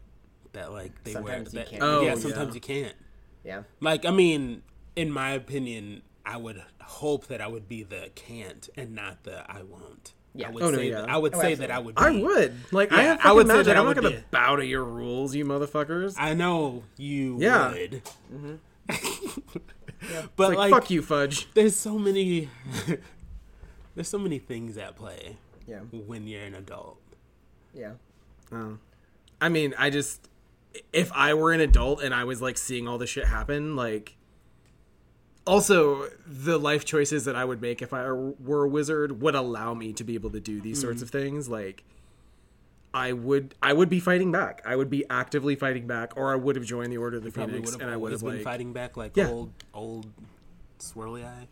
[0.53, 1.59] That like they Sometimes were.
[1.59, 1.83] you That, can't.
[1.83, 2.15] Oh, yeah, yeah.
[2.15, 2.95] sometimes you can't.
[3.43, 4.61] yeah, Like I mean,
[4.95, 9.49] in my opinion, I would hope that I would be the can't and not the
[9.51, 10.13] I won't.
[10.35, 10.47] Yeah.
[10.47, 11.01] I would Oh, no, say yeah.
[11.01, 11.95] that I would Oh, say that I would.
[11.95, 12.53] Be, I would.
[12.71, 14.65] Like I have I fucking would say that I I'm not gonna be- bow to
[14.65, 16.15] your rules, you motherfuckers.
[16.17, 17.71] I know you Yeah.
[17.71, 18.01] would.
[18.33, 18.55] Mm-hmm.
[20.05, 21.47] It's But like, like, fuck you, Fudge.
[21.53, 22.49] there's so many
[23.95, 25.37] there's so many things at play
[25.67, 26.99] yeah, when you're an adult.
[27.73, 27.93] yeah.
[28.51, 28.77] Oh.
[29.39, 30.27] I mean, I just
[30.91, 34.15] if I were an adult and I was like seeing all this shit happen, like
[35.45, 39.73] also the life choices that I would make if I were a wizard would allow
[39.73, 41.03] me to be able to do these sorts Mm-hmm.
[41.03, 41.49] of things.
[41.49, 41.83] Like
[42.93, 44.61] I would, I would be fighting back.
[44.65, 47.31] I would be actively fighting back, or I would have joined the Order of the
[47.31, 49.29] Phoenix, would and I would have been like fighting back like Yeah.
[49.29, 50.07] old old
[50.79, 51.47] swirly eye.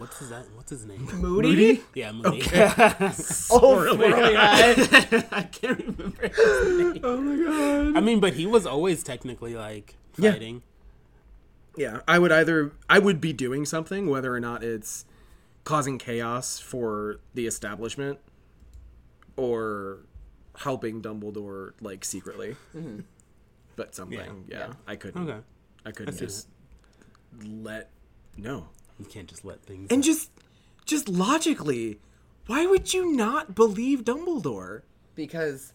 [0.00, 0.46] What's his that?
[0.56, 1.06] What's his name?
[1.14, 1.82] Moody.
[1.94, 2.40] Yeah, Moody.
[2.42, 2.72] Okay.
[3.50, 4.14] Oh, really?
[4.36, 6.30] I can't remember.
[7.04, 7.96] oh my god.
[7.96, 10.32] I mean, but he was always technically like Yeah.
[10.32, 10.62] fighting.
[11.76, 15.04] Yeah, I would either I would be doing something, whether or not it's
[15.64, 18.18] causing chaos for the establishment
[19.36, 19.98] or
[20.56, 22.56] helping Dumbledore like secretly.
[22.74, 23.00] Mm-hmm.
[23.76, 24.72] But something, yeah, Yeah.
[24.86, 25.28] I couldn't.
[25.28, 25.40] Okay.
[25.84, 26.48] I couldn't see just
[27.44, 27.90] let
[28.36, 28.68] no,
[29.00, 29.88] You can't just let things.
[29.90, 30.30] and just
[30.84, 31.98] just logically,
[32.46, 34.82] why would you not believe Dumbledore?
[35.14, 35.72] because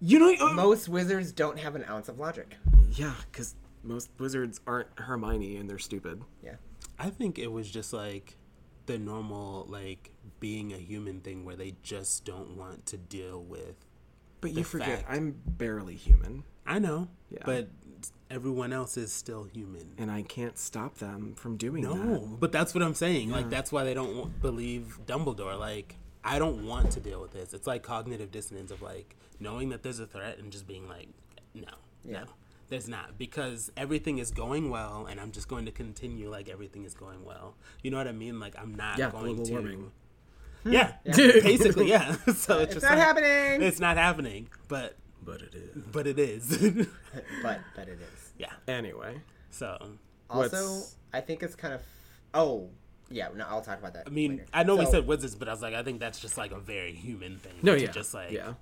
[0.00, 2.54] You know, uh, most wizards don't have an ounce of logic.
[2.92, 6.22] yeah, because most wizards aren't Hermione and they're stupid.
[6.42, 6.56] Yeah.
[6.98, 8.36] I think it was just like
[8.86, 10.10] the normal like
[10.40, 13.74] being a human thing where they just don't want to deal with.
[14.40, 17.42] But The you forget, fact- I'm barely human, I know, Yeah.
[17.44, 17.68] but
[18.30, 19.92] everyone else is still human.
[19.98, 21.94] and I can't stop them from doing that.
[21.94, 23.30] No, but that's what I'm saying.
[23.30, 25.58] Like that's why they don't believe Dumbledore.
[25.58, 27.54] Like I don't want to deal with this.
[27.54, 31.08] It's like cognitive dissonance of like knowing that there's a threat and just being like,
[31.54, 31.68] no,
[32.04, 32.20] Yeah.
[32.20, 32.26] no,
[32.68, 36.84] there's not because everything is going well, and I'm just going to continue like everything
[36.84, 37.54] is going well.
[37.82, 38.40] You know what I mean?
[38.40, 39.52] Like I'm not Yeah, going global to.
[39.52, 39.92] warming.
[40.64, 41.12] Yeah, hmm.
[41.12, 42.12] basically, yeah.
[42.34, 43.62] so it's, It's just not like- happening.
[43.62, 44.96] It's not happening, but
[45.26, 45.82] But it is.
[45.92, 46.48] but it is.
[47.42, 48.32] but but it is.
[48.38, 48.52] yeah.
[48.68, 49.20] Anyway,
[49.50, 49.76] So
[50.30, 51.82] Also, What's- I think it's kind of.
[52.32, 52.70] Oh,
[53.10, 53.28] yeah.
[53.34, 54.04] No, I'll talk about that.
[54.06, 54.44] I mean, later.
[54.54, 56.58] I know we said wizards, but I was like, I think that's just like a
[56.60, 57.54] very human thing.
[57.62, 58.54] no, to yeah, Just like yeah.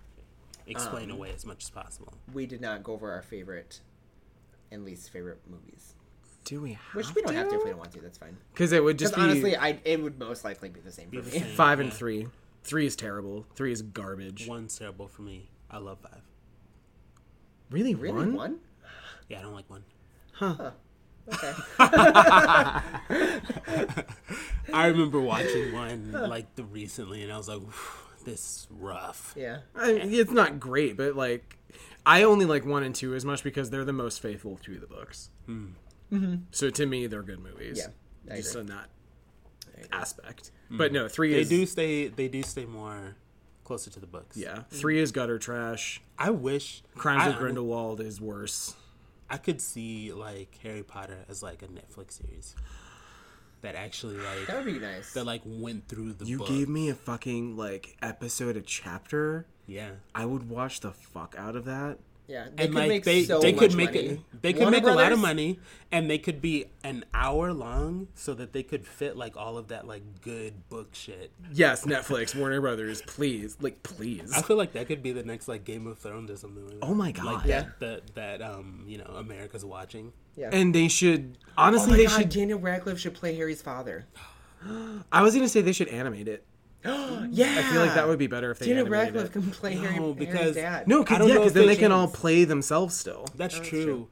[0.66, 2.12] explain Um, away as much as possible.
[2.32, 3.80] we did not go over our favorite
[4.70, 5.94] and least favorite movies,
[6.44, 8.00] Do we have which we don't have to if we don't want to.
[8.00, 8.36] That's fine.
[8.52, 11.18] Because it would just be honestly, I it would most likely be the same Be
[11.18, 11.38] for the me.
[11.40, 11.54] same.
[11.54, 12.26] five and three.
[12.64, 13.46] Three is terrible.
[13.54, 14.46] Three is garbage.
[14.48, 15.50] One's terrible for me.
[15.70, 16.22] I love five.
[17.70, 18.34] Really, Really, one?
[18.34, 18.58] one?
[19.28, 19.84] Yeah, I don't like one.
[20.32, 20.70] Huh.
[21.32, 21.52] Okay.
[24.72, 27.62] I remember watching one like the recently, and I was like,
[28.24, 29.58] "This rough." Yeah.
[29.74, 31.56] I, it's not great, but like,
[32.04, 34.86] I only like one and two as much because they're the most faithful to the
[34.86, 35.30] books.
[35.46, 35.66] Hmm.
[36.12, 36.34] Mm-hmm.
[36.50, 37.78] So to me, they're good movies.
[37.78, 38.60] Yeah, I just agree.
[38.62, 38.88] in that
[39.92, 40.50] aspect.
[40.68, 40.76] Hmm.
[40.76, 42.08] But no, three They is do stay.
[42.08, 43.16] They do stay more
[43.64, 44.36] closer to the books.
[44.36, 44.62] yeah.
[44.70, 46.00] Three is gutter trash.
[46.18, 48.74] I wish Crimes I, of Grindelwald is worse.
[49.28, 52.54] I could see like Harry Potter as like a Netflix series
[53.62, 55.14] that actually like That would be nice.
[55.14, 56.26] that like went through the.
[56.26, 56.48] You book.
[56.48, 59.46] gave me a fucking like episode a chapter.
[59.66, 59.90] yeah.
[60.14, 61.98] I would watch the fuck out of that.
[62.26, 64.06] Yeah, they and could like make they so they much could make money.
[64.06, 65.18] it they could Warner make a lot of Brothers?
[65.20, 65.58] money
[65.92, 69.68] and they could be an hour long so that they could fit like all of
[69.68, 74.32] that like good book shit Yes, Netflix, Warner Brothers, please, like please.
[74.34, 76.80] i feel like that could be the next like game of thrones or something like
[76.80, 76.86] that.
[76.86, 77.24] Oh my God.
[77.26, 77.66] like Yeah.
[77.80, 80.48] that, that um you know america's watching Yeah.
[80.50, 82.28] And they should oh honestly my they God, should.
[82.30, 84.06] Daniel Radcliffe should play Harry's father.
[85.12, 86.44] I was gonna say they should animate it.
[86.84, 89.42] Yeah, I feel like that would be better if they Daniel animated Radcliffe it.
[89.42, 90.88] can play Harry, No, Harry's because- dad.
[90.88, 92.20] No, I cause, don't yeah, know because if then they they can all changed.
[92.20, 93.24] play themselves still.
[93.36, 94.08] that's that's true, true.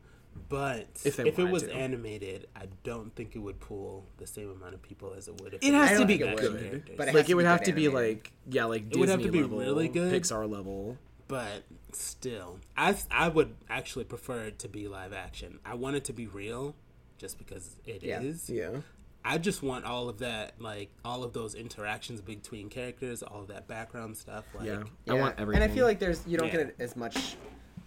[0.48, 1.72] but If they if, it wanted was to.
[1.74, 5.54] animated i don't think it would pull the same amount of people as it would
[5.54, 6.96] if It was has to be think it would, characters.
[6.96, 8.16] but it has like to it would be have good to be animated.
[8.16, 10.12] like yeah, like Disney would have to be level, really good.
[10.22, 10.96] Pixar level.
[11.28, 11.62] but
[11.92, 16.12] still i i would actually prefer it to be live action i want it to
[16.14, 16.74] be real
[17.18, 18.48] just because it is.
[18.50, 18.78] Yeah.
[19.24, 19.32] Yeah.
[19.32, 23.48] I just want all of that, like all of those interactions between characters, all of
[23.48, 24.44] that background stuff.
[24.54, 24.84] Like, Yeah.
[25.06, 25.14] Yeah.
[25.14, 25.62] I want everything.
[25.62, 26.64] And I feel like there's you don't Yeah.
[26.64, 27.36] get as much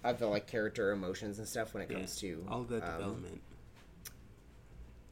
[0.04, 2.88] of the like character emotions and stuff when it yeah, comes to all the that
[2.88, 3.42] um, development,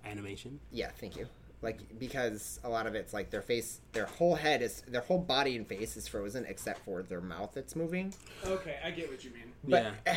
[0.05, 0.59] animation.
[0.71, 1.27] Yeah, thank you.
[1.61, 5.17] Like because a lot of it's like their face, their whole head is, their whole
[5.17, 8.13] body and face is frozen except for their mouth that's moving.
[8.45, 9.53] Okay, I get what you mean.
[9.63, 10.15] But, yeah,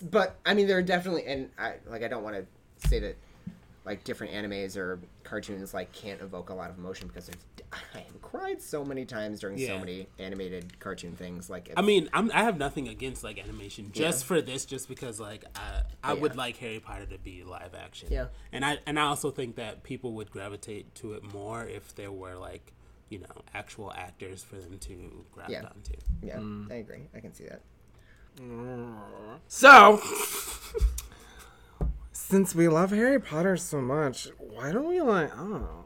[0.10, 3.16] but I mean, there are definitely, and I like I don't want to say that
[3.84, 4.98] like different animes or
[5.28, 7.42] cartoons like can't evoke a lot of emotion because there's,
[7.94, 11.50] I have cried so many times during so many animated cartoon things.
[11.50, 14.26] Like, I mean, I'm, I have nothing against like animation, just Yeah.
[14.26, 16.20] for this, just because like I, I Yeah.
[16.22, 18.08] would like Harry Potter to be live action.
[18.10, 18.26] Yeah.
[18.52, 22.10] and I and I also think that people would gravitate to it more if there
[22.12, 22.72] were like
[23.10, 25.64] you know actual actors for them to grab Yeah.
[25.64, 25.92] onto.
[26.22, 26.70] yeah, Mm.
[26.72, 27.08] I agree.
[27.14, 27.60] I can see that.
[29.48, 30.00] So,
[32.12, 35.32] since we love Harry Potter so much, why don't we like?
[35.34, 35.84] I don't know.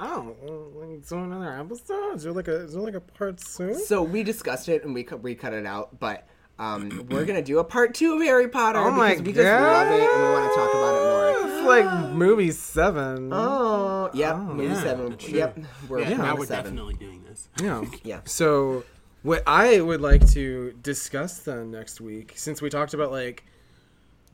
[0.00, 2.14] I don't know, like do another episode.
[2.16, 3.74] Is there like a is there like a part soon?
[3.74, 6.26] So we discussed it and we cut, we cut it out, but
[6.58, 8.78] um, we're gonna do a part two of Harry Potter.
[8.78, 11.58] Oh my because we just love it and we want to talk about it more.
[11.58, 13.30] It's like movie seven.
[13.32, 15.10] Oh, yep, movie yeah, seven.
[15.10, 16.76] that's Yep, we're Yeah, now we're seven.
[16.76, 17.48] definitely doing this.
[17.60, 17.84] Yeah.
[18.04, 18.20] Yeah.
[18.24, 18.84] So,
[19.22, 23.44] what I would like to discuss then next week, since we talked about like,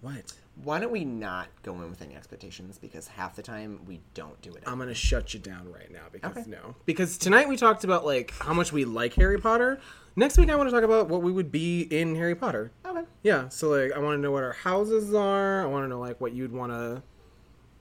[0.03, 0.33] what?
[0.63, 2.79] Why don't we not go in with any expectations?
[2.79, 4.63] Because half the time we don't do it.
[4.67, 6.51] I'm gonna shut you down right now because Okay.
[6.51, 9.81] no, because tonight we talked about like how much we like Harry Potter.
[10.17, 12.71] Next week I want to talk about what we would be in Harry Potter.
[12.87, 13.03] Okay.
[13.25, 15.63] Yeah, so like I want to know what our houses are.
[15.63, 17.03] I want to know like what you'd want to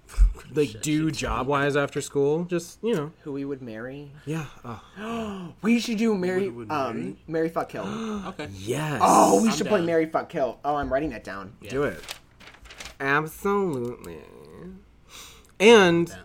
[0.55, 2.45] like do job wise after school.
[2.45, 4.11] Just you know, Who we would marry?
[4.25, 4.45] yeah.
[4.65, 5.53] Oh.
[5.61, 6.49] We should do marry.
[6.49, 7.17] would um, marry?
[7.27, 7.85] Mary fuck kill.
[8.29, 8.47] Okay.
[8.53, 8.99] Yes.
[9.03, 9.85] oh, we I'm should play down.
[9.85, 10.59] marry fuck kill.
[10.65, 11.53] Oh, I'm writing that down.
[11.69, 12.01] do it.
[13.03, 14.19] Absolutely.
[15.59, 16.21] And Yeah.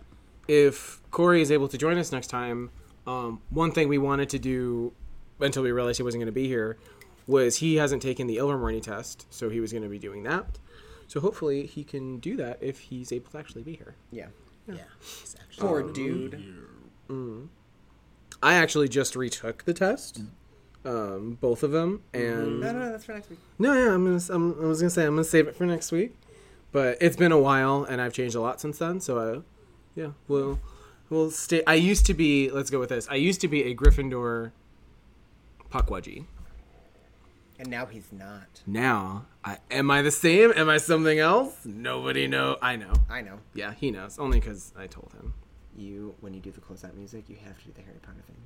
[0.47, 2.71] if Corey is able to join us next time,
[3.05, 4.93] um, one thing we wanted to do
[5.39, 6.77] until we realized he wasn't going to be here
[7.27, 10.57] was he hasn't taken the Ilvermorny test, so he was going to be doing that.
[11.07, 13.95] So hopefully he can do that if he's able to actually be here.
[14.11, 14.27] Yeah.
[14.67, 14.75] Yeah.
[15.21, 16.43] It's actually- Poor dude.
[18.41, 20.21] I actually just retook the test,
[20.85, 23.39] um, both of them, and No, no, no, that's for next week.
[23.57, 24.21] no, yeah, I'm gonna.
[24.29, 26.15] I'm, I was gonna say I'm gonna save it for next week,
[26.71, 28.99] but it's been a while and I've changed a lot since then.
[28.99, 29.41] So, I,
[29.99, 30.59] yeah, we'll
[31.09, 31.63] we'll stay.
[31.65, 32.49] I used to be.
[32.49, 33.07] Let's go with this.
[33.09, 34.51] I used to be a Gryffindor
[35.71, 36.25] Pukwudgie.
[37.59, 38.61] And now he's not.
[38.65, 40.53] Now, I, am I the same?
[40.55, 41.65] Am I something else?
[41.65, 42.57] Nobody know.
[42.61, 42.93] I know.
[43.09, 43.39] I know.
[43.53, 44.17] Yeah, he knows.
[44.17, 45.33] Only because I told him.
[45.75, 48.37] You, when you do the closeout music, you have to do the Harry Potter thing.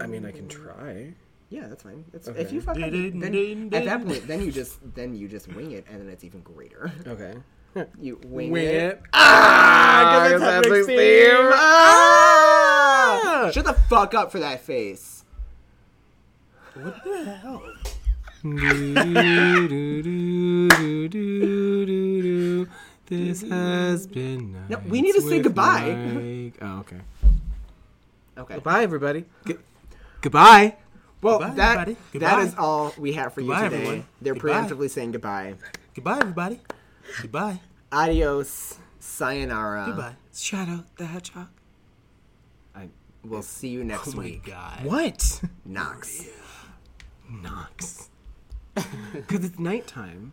[0.00, 1.14] I mean, I can try.
[1.48, 2.04] Yeah, that's fine.
[2.12, 2.40] It's, Okay.
[2.40, 5.70] If you fuck up, then at that point, then you just then you just wing
[5.72, 6.90] it, and then it's even greater.
[7.06, 7.34] Okay.
[8.00, 8.74] You wing, Wing it.
[8.74, 9.02] it.
[9.12, 11.36] Ah, Ah, 'cause it's 'cause Hedwig's Hedwig's theme.
[11.36, 11.52] theme.
[11.54, 13.50] Ah!
[13.52, 15.24] Shut the fuck up for that face.
[16.74, 17.62] What the hell?
[23.08, 24.56] This has been.
[24.68, 25.94] No, we need to say goodbye.
[25.94, 26.54] Mike.
[26.60, 26.96] Oh, okay.
[28.38, 28.54] Okay.
[28.54, 29.24] Goodbye, everybody.
[29.44, 29.58] Gu-
[30.22, 30.76] goodbye.
[31.22, 31.96] Well, Goodbye, that everybody.
[32.12, 32.42] Goodbye.
[32.42, 33.82] is all we have for Goodbye, you today.
[33.82, 34.06] everyone.
[34.20, 34.48] They're Goodbye.
[34.48, 35.54] preemptively saying goodbye.
[35.94, 36.60] Goodbye, everybody.
[37.22, 37.60] Goodbye.
[37.92, 38.78] Adios.
[39.00, 39.84] Sayonara.
[39.86, 40.16] Goodbye.
[40.34, 41.48] Shadow the Hedgehog.
[42.74, 42.88] I,
[43.24, 44.44] we'll see you next Oh week.
[44.44, 44.84] god.
[44.84, 45.40] What?
[45.64, 46.26] Nox.
[47.30, 48.08] Nox.
[49.14, 50.32] Because it's nighttime.